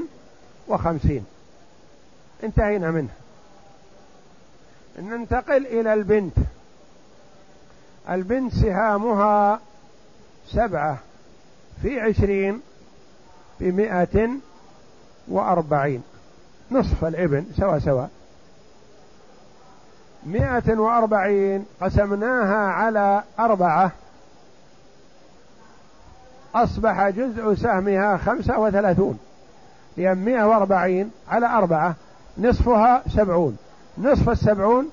[0.68, 1.26] وخمسين.
[2.44, 3.14] انتهينا منه.
[5.00, 6.38] ننتقل إلى البنت.
[8.10, 9.60] البنت سهامها
[10.48, 10.98] سبعة
[11.82, 12.62] في عشرين
[13.60, 14.30] بمائة
[15.28, 16.04] وأربعين.
[16.72, 18.06] نصف الإبن سوا سوا.
[20.26, 23.92] مائة وأربعين قسمناها على أربعة.
[26.56, 29.20] أصبح جزء سهمها خمسة وثلاثون.
[29.98, 31.96] لأن مائة وأربعين على أربعة
[32.38, 33.58] نصفها سبعون.
[33.98, 34.90] نصف السبعون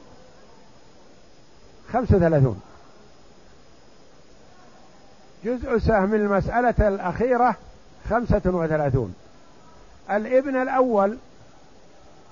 [1.92, 2.60] خمسة وثلاثون.
[5.44, 7.56] جزء سهم المسألة الأخيرة
[8.10, 9.14] خمسة وثلاثون.
[10.10, 11.18] الابن الأول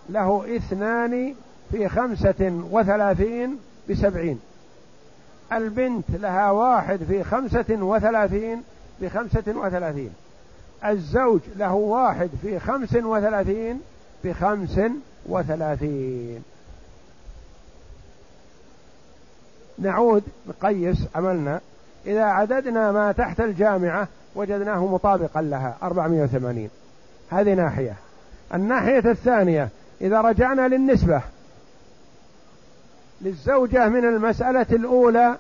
[0.09, 1.35] له اثنان
[1.73, 3.59] في خمسة وثلاثين
[3.91, 4.41] بسبعين.
[5.53, 8.63] البنت لها واحد في خمسة وثلاثين
[9.01, 10.11] بخمسة وثلاثين.
[10.85, 13.81] الزوج له واحد في خمس وثلاثين
[14.25, 14.81] بخمس
[15.27, 16.45] وثلاثين.
[19.79, 21.61] نعود نقيس عملنا.
[22.07, 26.71] إذا عددنا ما تحت الجامعة وجدناه مطابقا لها 480
[27.31, 27.95] هذه ناحية.
[28.55, 29.69] الناحية الثانية
[30.01, 31.23] إذا رجعنا للنسبة
[33.21, 35.37] للزوجة من المسألة الأولى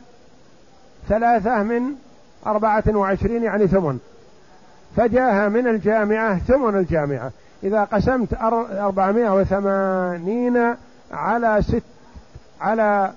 [1.09, 1.82] ثلاثة من
[2.47, 3.99] أربعة وعشرين يعني ثمن.
[4.97, 7.30] فجاءها من الجامعة ثمن الجامعة.
[7.62, 8.34] إذا قسمت
[8.70, 10.74] أربعمائة وثمانين
[11.12, 11.82] على ست
[12.61, 13.12] على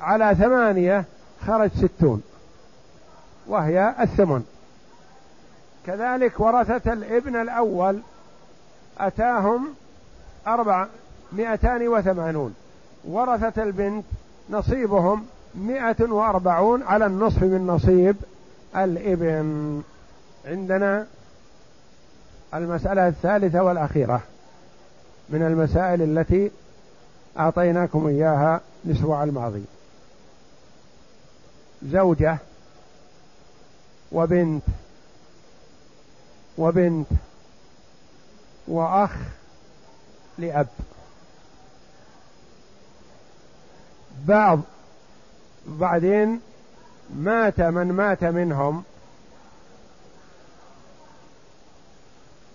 [0.00, 1.04] على ثمانية
[1.46, 2.22] خرج ستون.
[3.48, 4.44] وهي الثمن.
[5.86, 8.00] كذلك ورثة الابن الأول
[8.98, 9.68] أتاهم
[10.46, 10.86] أربع
[11.32, 12.54] مئتان وثمانون.
[13.04, 14.04] ورثة البنت
[14.50, 18.16] نصيبهم مئة وأربعون على النصف من نصيب
[18.76, 19.82] الابن.
[20.46, 21.06] عندنا
[22.54, 24.20] المسألة الثالثة والأخيرة
[25.28, 26.50] من المسائل التي
[27.38, 29.64] أعطيناكم إياها الأسبوع الماضي.
[31.82, 32.38] زوجة
[34.16, 34.62] وبنت
[36.58, 37.06] وبنت
[38.68, 39.10] وأخ
[40.38, 40.66] لأب.
[44.26, 44.60] بعض
[45.66, 46.40] بعدين
[47.16, 48.82] مات من مات منهم.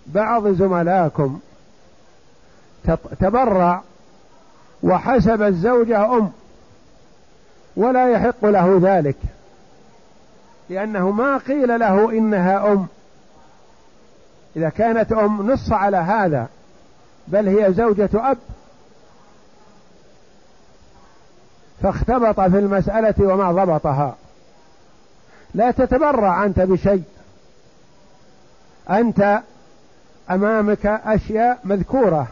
[0.06, 1.40] بعض زملائكم
[3.20, 3.82] تبرع
[4.82, 6.32] وحسب الزوجة أم
[7.76, 9.16] ولا يحق له ذلك.
[10.70, 12.86] لأنه ما قيل له إنها أم.
[14.56, 16.48] إذا كانت أم نص على هذا
[17.28, 18.38] بل هي زوجة أب.
[21.82, 24.16] فاختبط في المسألة وما ضبطها.
[25.54, 27.02] لا تتبرع أنت بشيء.
[28.90, 29.42] أنت
[30.30, 32.26] أمامك أشياء مذكورة.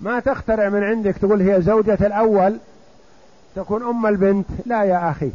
[0.00, 2.58] ما تخترع من عندك تقول هي زوجة الأول
[3.56, 4.46] تكون أم البنت.
[4.66, 5.30] لا يا أخي.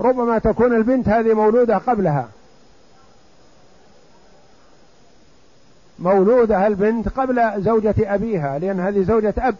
[0.00, 2.28] ربما تكون البنت هذه مولودة قبلها.
[5.98, 9.56] مولودة البنت قبل زوجة أبيها لأن هذه زوجة أب.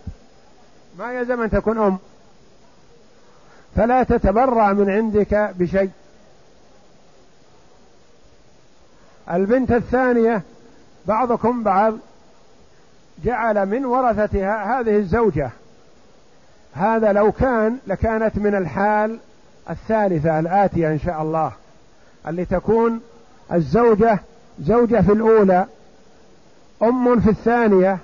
[0.98, 1.98] ما يلزم أن تكون أم.
[3.76, 5.90] فلا تتبرع من عندك بشيء.
[9.30, 10.42] البنت الثانية
[11.06, 11.94] بعضكم بعض
[13.24, 15.50] جعل من ورثتها هذه الزوجة.
[16.74, 19.18] هذا لو كان لكانت من الحال
[19.70, 21.52] الثالثة الآتية إن شاء الله
[22.26, 23.00] اللي تكون
[23.52, 24.18] الزوجة
[24.60, 25.66] زوجة في الأولى
[26.82, 27.98] أم في الثانية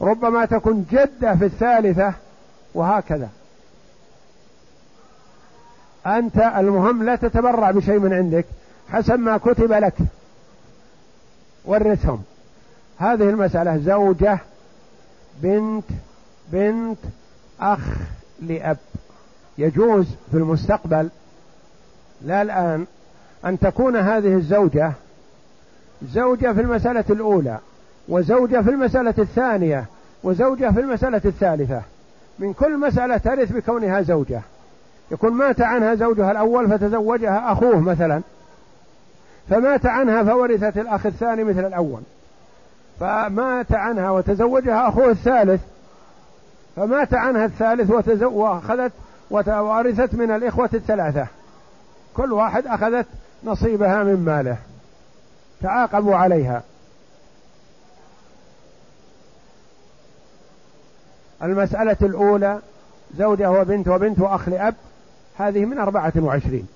[0.00, 2.12] ربما تكون جدة في الثالثة
[2.74, 3.28] وهكذا.
[6.06, 8.44] أنت المهم لا تتبرع بشيء من عندك
[8.88, 9.94] حسب ما كتب لك.
[11.64, 12.22] ورثهم.
[12.98, 14.38] هذه المسألة زوجة
[15.42, 15.84] بنت
[16.52, 16.98] بنت
[17.60, 17.80] أخ
[18.42, 18.76] لأب.
[19.58, 21.08] يجوز في المستقبل
[22.24, 22.86] لا الآن
[23.44, 24.92] أن تكون هذه الزوجة
[26.12, 27.58] زوجة في المسألة الأولى
[28.08, 29.84] وزوجة في المسألة الثانية
[30.24, 31.82] وزوجة في المسألة الثالثة.
[32.38, 34.40] من كل مسألة ترث بكونها زوجة.
[35.10, 38.22] يكون مات عنها زوجها الأول فتزوجها أخوه مثلا.
[39.50, 42.00] فمات عنها فورثت الأخ الثاني مثل الأول.
[43.00, 45.60] فمات عنها وتزوجها أخوه الثالث.
[46.76, 48.92] فمات عنها الثالث وأخذت
[49.34, 51.26] وورثت من الإخوة الثلاثة.
[52.14, 53.06] كل واحد أخذت
[53.44, 54.56] نصيبها من ماله.
[55.62, 56.62] تعاقبوا عليها.
[61.42, 62.58] المسألة الأولى
[63.18, 64.74] زوجة وبنت وبنت وأخ لأب
[65.38, 66.68] هذه من أربعة وعشرين.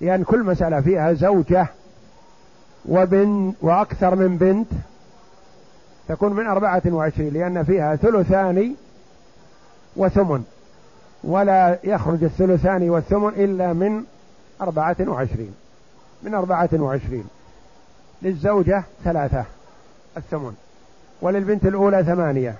[0.00, 1.66] لأن كل مسألة فيها زوجة
[2.88, 4.68] وبنت وأكثر من بنت
[6.08, 8.74] تكون من أربعة وعشرين لأن فيها ثلثان
[9.96, 10.44] وثمن.
[11.26, 14.04] ولا يخرج الثلثان والثمن إلا من
[14.60, 15.54] أربعة وعشرين.
[16.22, 17.24] من أربعة وعشرين.
[18.22, 19.44] للزوجة ثلاثة
[20.16, 20.54] الثمن.
[21.22, 22.54] وللبنت الأولى ثمانية.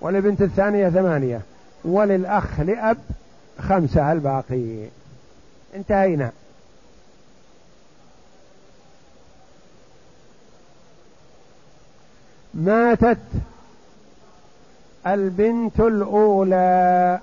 [0.00, 1.40] وللبنت الثانية ثمانية.
[1.84, 2.98] وللأخ لأب
[3.60, 4.86] خمسة الباقي.
[5.74, 6.30] انتهينا.
[12.54, 13.18] ماتت
[15.06, 17.20] البنت الأولى.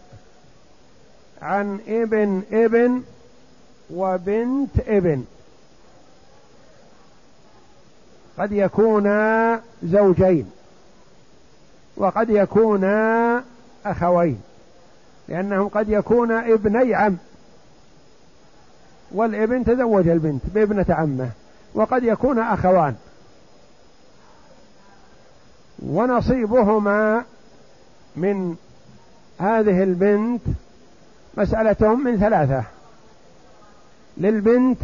[1.46, 3.04] عن ابن ابن
[3.90, 5.26] وبنت ابن.
[8.38, 10.52] قد يكونا زوجين
[11.98, 13.44] وقد يكونا
[13.86, 14.42] أخوين
[15.28, 17.18] لأنهم قد يكونا ابني عم.
[19.12, 21.30] والابن تزوج البنت بابنة عمه
[21.74, 22.96] وقد يكون أخوان.
[25.86, 27.24] ونصيبهما
[28.16, 28.56] من
[29.40, 30.42] هذه البنت
[31.38, 32.64] مسألتهم من ثلاثة.
[34.18, 34.78] للبنت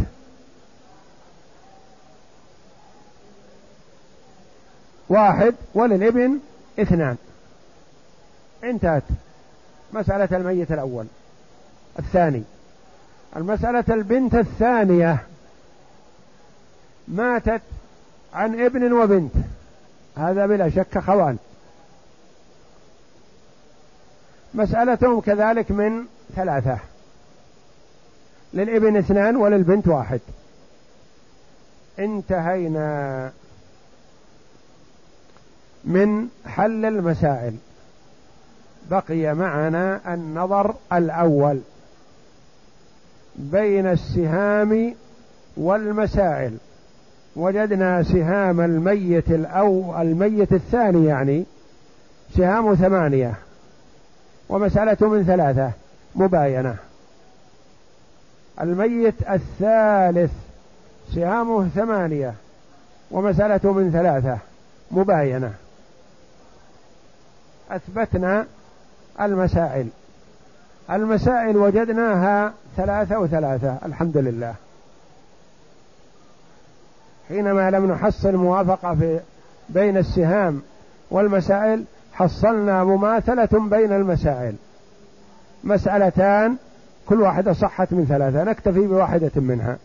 [5.09, 6.39] واحد وللابن
[6.79, 7.17] اثنان.
[8.63, 9.03] انتهت.
[9.93, 11.05] مسألة الميت الأول.
[11.99, 12.43] الثاني.
[13.35, 15.17] المسألة البنت الثانية.
[17.07, 17.61] ماتت
[18.33, 19.33] عن ابن وبنت.
[20.17, 21.37] هذا بلا شك خوان.
[24.53, 26.03] مسألتهم كذلك من
[26.35, 26.77] ثلاثة.
[28.53, 30.19] للابن اثنان وللبنت واحد.
[31.99, 33.31] انتهينا
[35.83, 37.53] من حل المسائل.
[38.91, 41.59] بقي معنا النظر الأول
[43.35, 44.95] بين السهام
[45.57, 46.57] والمسائل.
[47.35, 51.45] وجدنا سهام الميت الأو الميت الثاني يعني
[52.37, 53.35] سهام ثمانية.
[54.51, 55.71] ومسألة من ثلاثة
[56.15, 56.75] مباينة.
[58.61, 60.31] الميت الثالث
[61.15, 62.33] سهامه ثمانية
[63.11, 64.37] ومسألة من ثلاثة
[64.91, 65.53] مباينة.
[67.71, 68.45] أثبتنا
[69.21, 69.87] المسائل.
[70.91, 74.55] المسائل وجدناها ثلاثة وثلاثة الحمد لله.
[77.27, 79.19] حينما لم نحصل موافقة في
[79.69, 80.61] بين السهام
[81.11, 81.85] والمسائل
[82.21, 84.55] حصلنا مماثلة بين المسائل.
[85.63, 86.55] مسألتان
[87.05, 89.77] كل واحدة صحت من ثلاثة نكتفي بواحدة منها.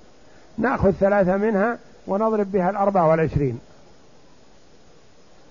[0.59, 3.59] نأخذ ثلاثة منها ونضرب بها الأربعة والعشرين.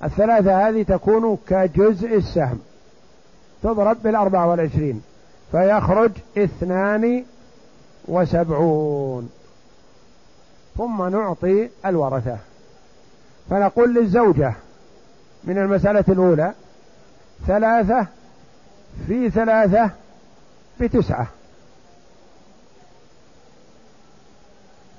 [0.03, 2.59] الثلاثة هذه تكون كجزء السهم.
[3.63, 5.01] تضرب بالأربعة والعشرين
[5.51, 7.23] فيخرج اثنان
[8.07, 9.29] وسبعون.
[10.77, 12.37] ثم نعطي الورثة.
[13.49, 14.53] فنقول للزوجة
[15.43, 16.53] من المسألة الأولى
[17.47, 18.07] ثلاثة
[19.07, 19.89] في ثلاثة
[20.79, 21.27] بتسعة.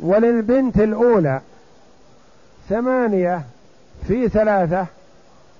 [0.01, 1.41] وللبنت الأولى
[2.68, 3.43] ثمانية
[4.09, 4.87] في ثلاثة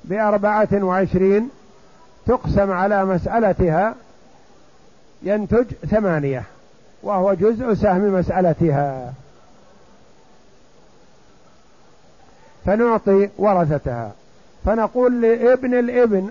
[0.05, 1.51] بأربعة وعشرين
[2.27, 3.95] تقسم على مسألتها
[5.23, 6.43] ينتج ثمانية
[7.03, 9.13] وهو جزء سهم مسألتها.
[12.67, 14.13] فنعطي ورثتها.
[14.65, 16.31] فنقول لابن الابن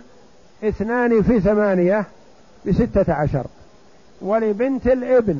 [0.68, 2.06] اثنان في ثمانية
[2.66, 3.46] بستة عشر.
[4.22, 5.40] ولبنت الابن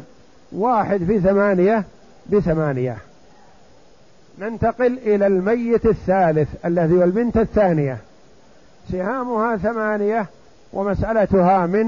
[0.52, 1.84] واحد في ثمانية
[2.30, 2.98] بثمانية.
[4.40, 7.98] ننتقل إلى الميت الثالث الذي هو البنت الثانية.
[8.92, 10.26] سهامها ثمانية
[10.74, 11.88] ومسألتها من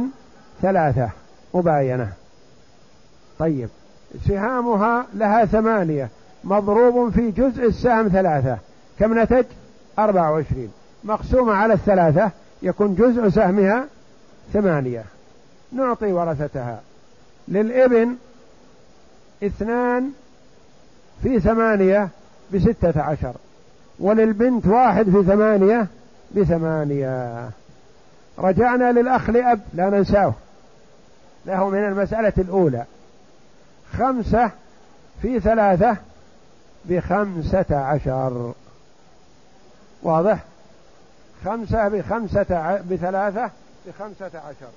[0.62, 1.10] ثلاثة.
[1.54, 2.10] مباينة.
[3.40, 3.70] طيب.
[4.28, 6.10] سهامها لها ثمانية.
[6.44, 8.58] مضروب في جزء السهم ثلاثة.
[9.00, 9.46] كم نتج؟
[10.00, 10.72] أربعة وعشرين.
[11.04, 12.32] مقسومة على الثلاثة.
[12.62, 13.86] يكون جزء سهمها
[14.54, 15.04] ثمانية.
[15.72, 16.82] نعطي ورثتها.
[17.48, 18.16] للإبن
[19.44, 20.12] اثنان
[21.24, 22.10] في ثمانية
[22.54, 23.34] بستة عشر.
[24.00, 25.88] وللبنت واحد في ثمانية
[26.32, 27.50] بثمانية.
[28.40, 30.34] رجعنا للأخ لأب لا ننساه.
[31.46, 32.84] له من المسألة الأولى.
[33.98, 34.52] خمسة
[35.22, 35.98] في ثلاثة
[36.86, 38.54] بخمسة عشر.
[40.04, 40.40] واضح؟
[41.46, 43.52] خمسة بخمسة بثلاثة
[43.88, 44.70] بخمسة عشر.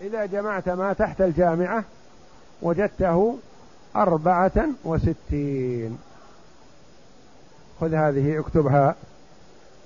[0.00, 1.84] إذا جمعت ما تحت الجامعة
[2.62, 3.38] وجدته
[3.96, 5.98] أربعة وستين.
[7.80, 8.94] خذ هذه اكتبها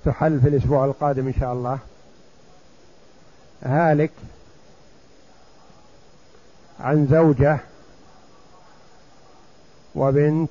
[0.05, 1.79] تحل في الأسبوع القادم إن شاء الله.
[3.63, 4.11] هالك
[6.79, 7.59] عن زوجة
[9.95, 10.49] وبنت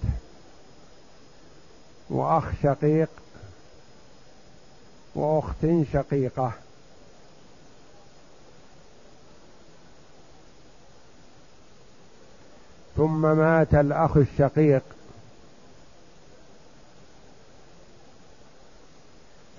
[2.11, 3.09] وأخ شقيق
[5.15, 6.53] وأخت شقيقة.
[12.97, 14.83] ثم مات الأخ الشقيق.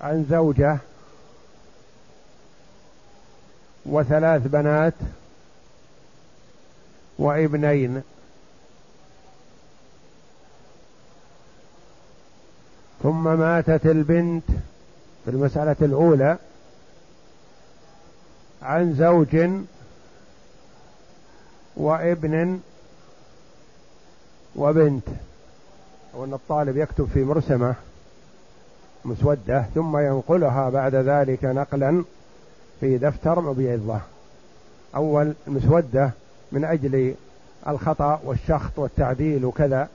[0.00, 0.78] عن زوجة
[3.86, 4.94] وثلاث بنات
[7.18, 8.02] وابنين.
[13.02, 14.44] ثم ماتت البنت
[15.24, 16.36] في المسألة الأولى
[18.62, 19.50] عن زوج
[21.76, 22.60] وابن
[24.56, 25.08] وبنت.
[26.14, 27.74] وأن الطالب يكتب في مرسمة
[29.04, 32.04] مسودة ثم ينقلها بعد ذلك نقلا
[32.80, 34.00] في دفتر مبيضة.
[34.96, 36.10] أول مسودة
[36.52, 37.14] من أجل
[37.68, 39.88] الخطأ والشخط والتعديل وكذا.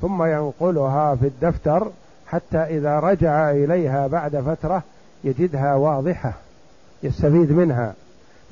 [0.00, 1.90] ثم ينقلها في الدفتر
[2.30, 4.82] حتى إذا رجع إليها بعد فترة
[5.24, 6.32] يجدها واضحة
[7.02, 7.94] يستفيد منها.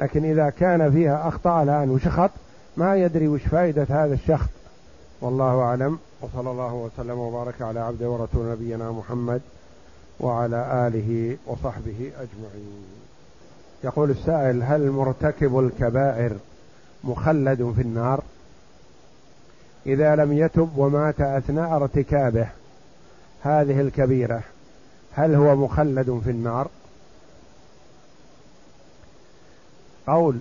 [0.01, 2.31] لكن إذا كان فيها أخطاء الآن وشخط
[2.77, 4.49] ما يدري وش فائدة هذا الشخط.
[5.21, 5.99] والله أعلم.
[6.21, 9.41] وصلى الله وسلم وبارك على عبده ورسول نبينا محمد
[10.21, 12.85] وعلى آله وصحبه أجمعين.
[13.85, 16.33] يقول السائل هل مرتكب الكبائر
[17.05, 18.23] مخلد في النار؟
[19.87, 22.49] إذا لم يتب ومات أثناء ارتكابه
[23.43, 24.41] هذه الكبيرة
[25.13, 26.69] هل هو مخلد في النار؟
[30.07, 30.39] قول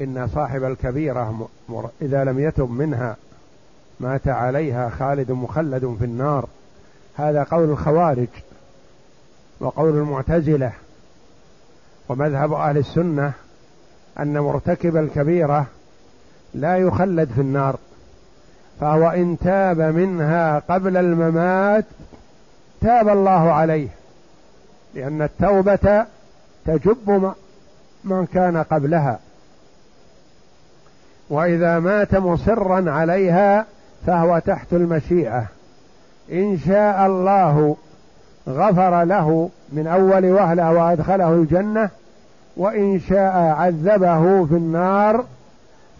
[0.00, 1.48] إن صاحب الكبيرة
[2.02, 3.16] إذا لم يتب منها
[4.00, 6.48] مات عليها خالد مخلد في النار.
[7.16, 8.28] هذا قول الخوارج
[9.60, 10.72] وقول المعتزلة.
[12.08, 13.32] ومذهب أهل السنة
[14.18, 15.66] أن مرتكب الكبيرة
[16.54, 17.78] لا يخلد في النار
[18.80, 21.84] فهو إن تاب منها قبل الممات
[22.80, 23.88] تاب الله عليه
[24.94, 26.04] لأن التوبة
[26.66, 27.32] تجب
[28.04, 29.18] من كان قبلها.
[31.30, 33.66] وإذا مات مصرا عليها
[34.06, 35.46] فهو تحت المشيئة.
[36.32, 37.76] إن شاء الله
[38.48, 41.90] غفر له من أول وهلة وأدخله الجنة
[42.56, 45.24] وإن شاء عذبه في النار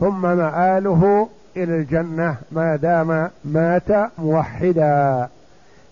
[0.00, 5.28] ثم مآله إلى الجنة ما دام مات موحدا.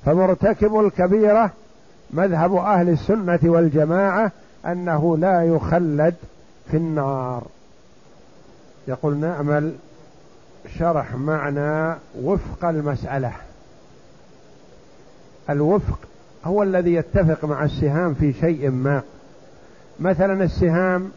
[0.06, 1.50] فمرتكب الكبيرة
[2.10, 4.32] مذهب أهل السنة والجماعة
[4.66, 6.14] أنه لا يخلد
[6.70, 7.42] في النار.
[8.88, 9.74] يقول نعمل
[10.78, 13.32] شرح معنى وفق المسألة.
[15.50, 15.98] الوفق
[16.44, 19.02] هو الذي يتفق مع السهام في شيء ما.
[20.00, 21.10] مثلا السهام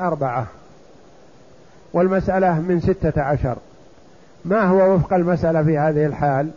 [0.00, 0.46] أربعة
[1.92, 3.56] والمسألة من ستة عشر.
[4.44, 6.50] ما هو وفق المسألة في هذه الحال؟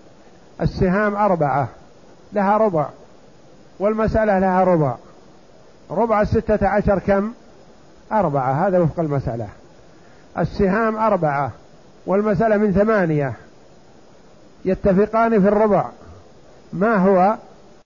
[0.61, 1.67] السهام أربعة
[2.33, 2.89] لها ربع
[3.79, 4.95] والمسألة لها ربع.
[5.91, 7.31] ربع الستة عشر كم؟
[8.11, 9.47] أربعة هذا وفق المسألة.
[10.37, 11.51] السهام أربعة
[12.05, 13.33] والمسألة من ثمانية.
[14.65, 15.85] يتفقان في الربع.
[16.73, 17.35] ما هو؟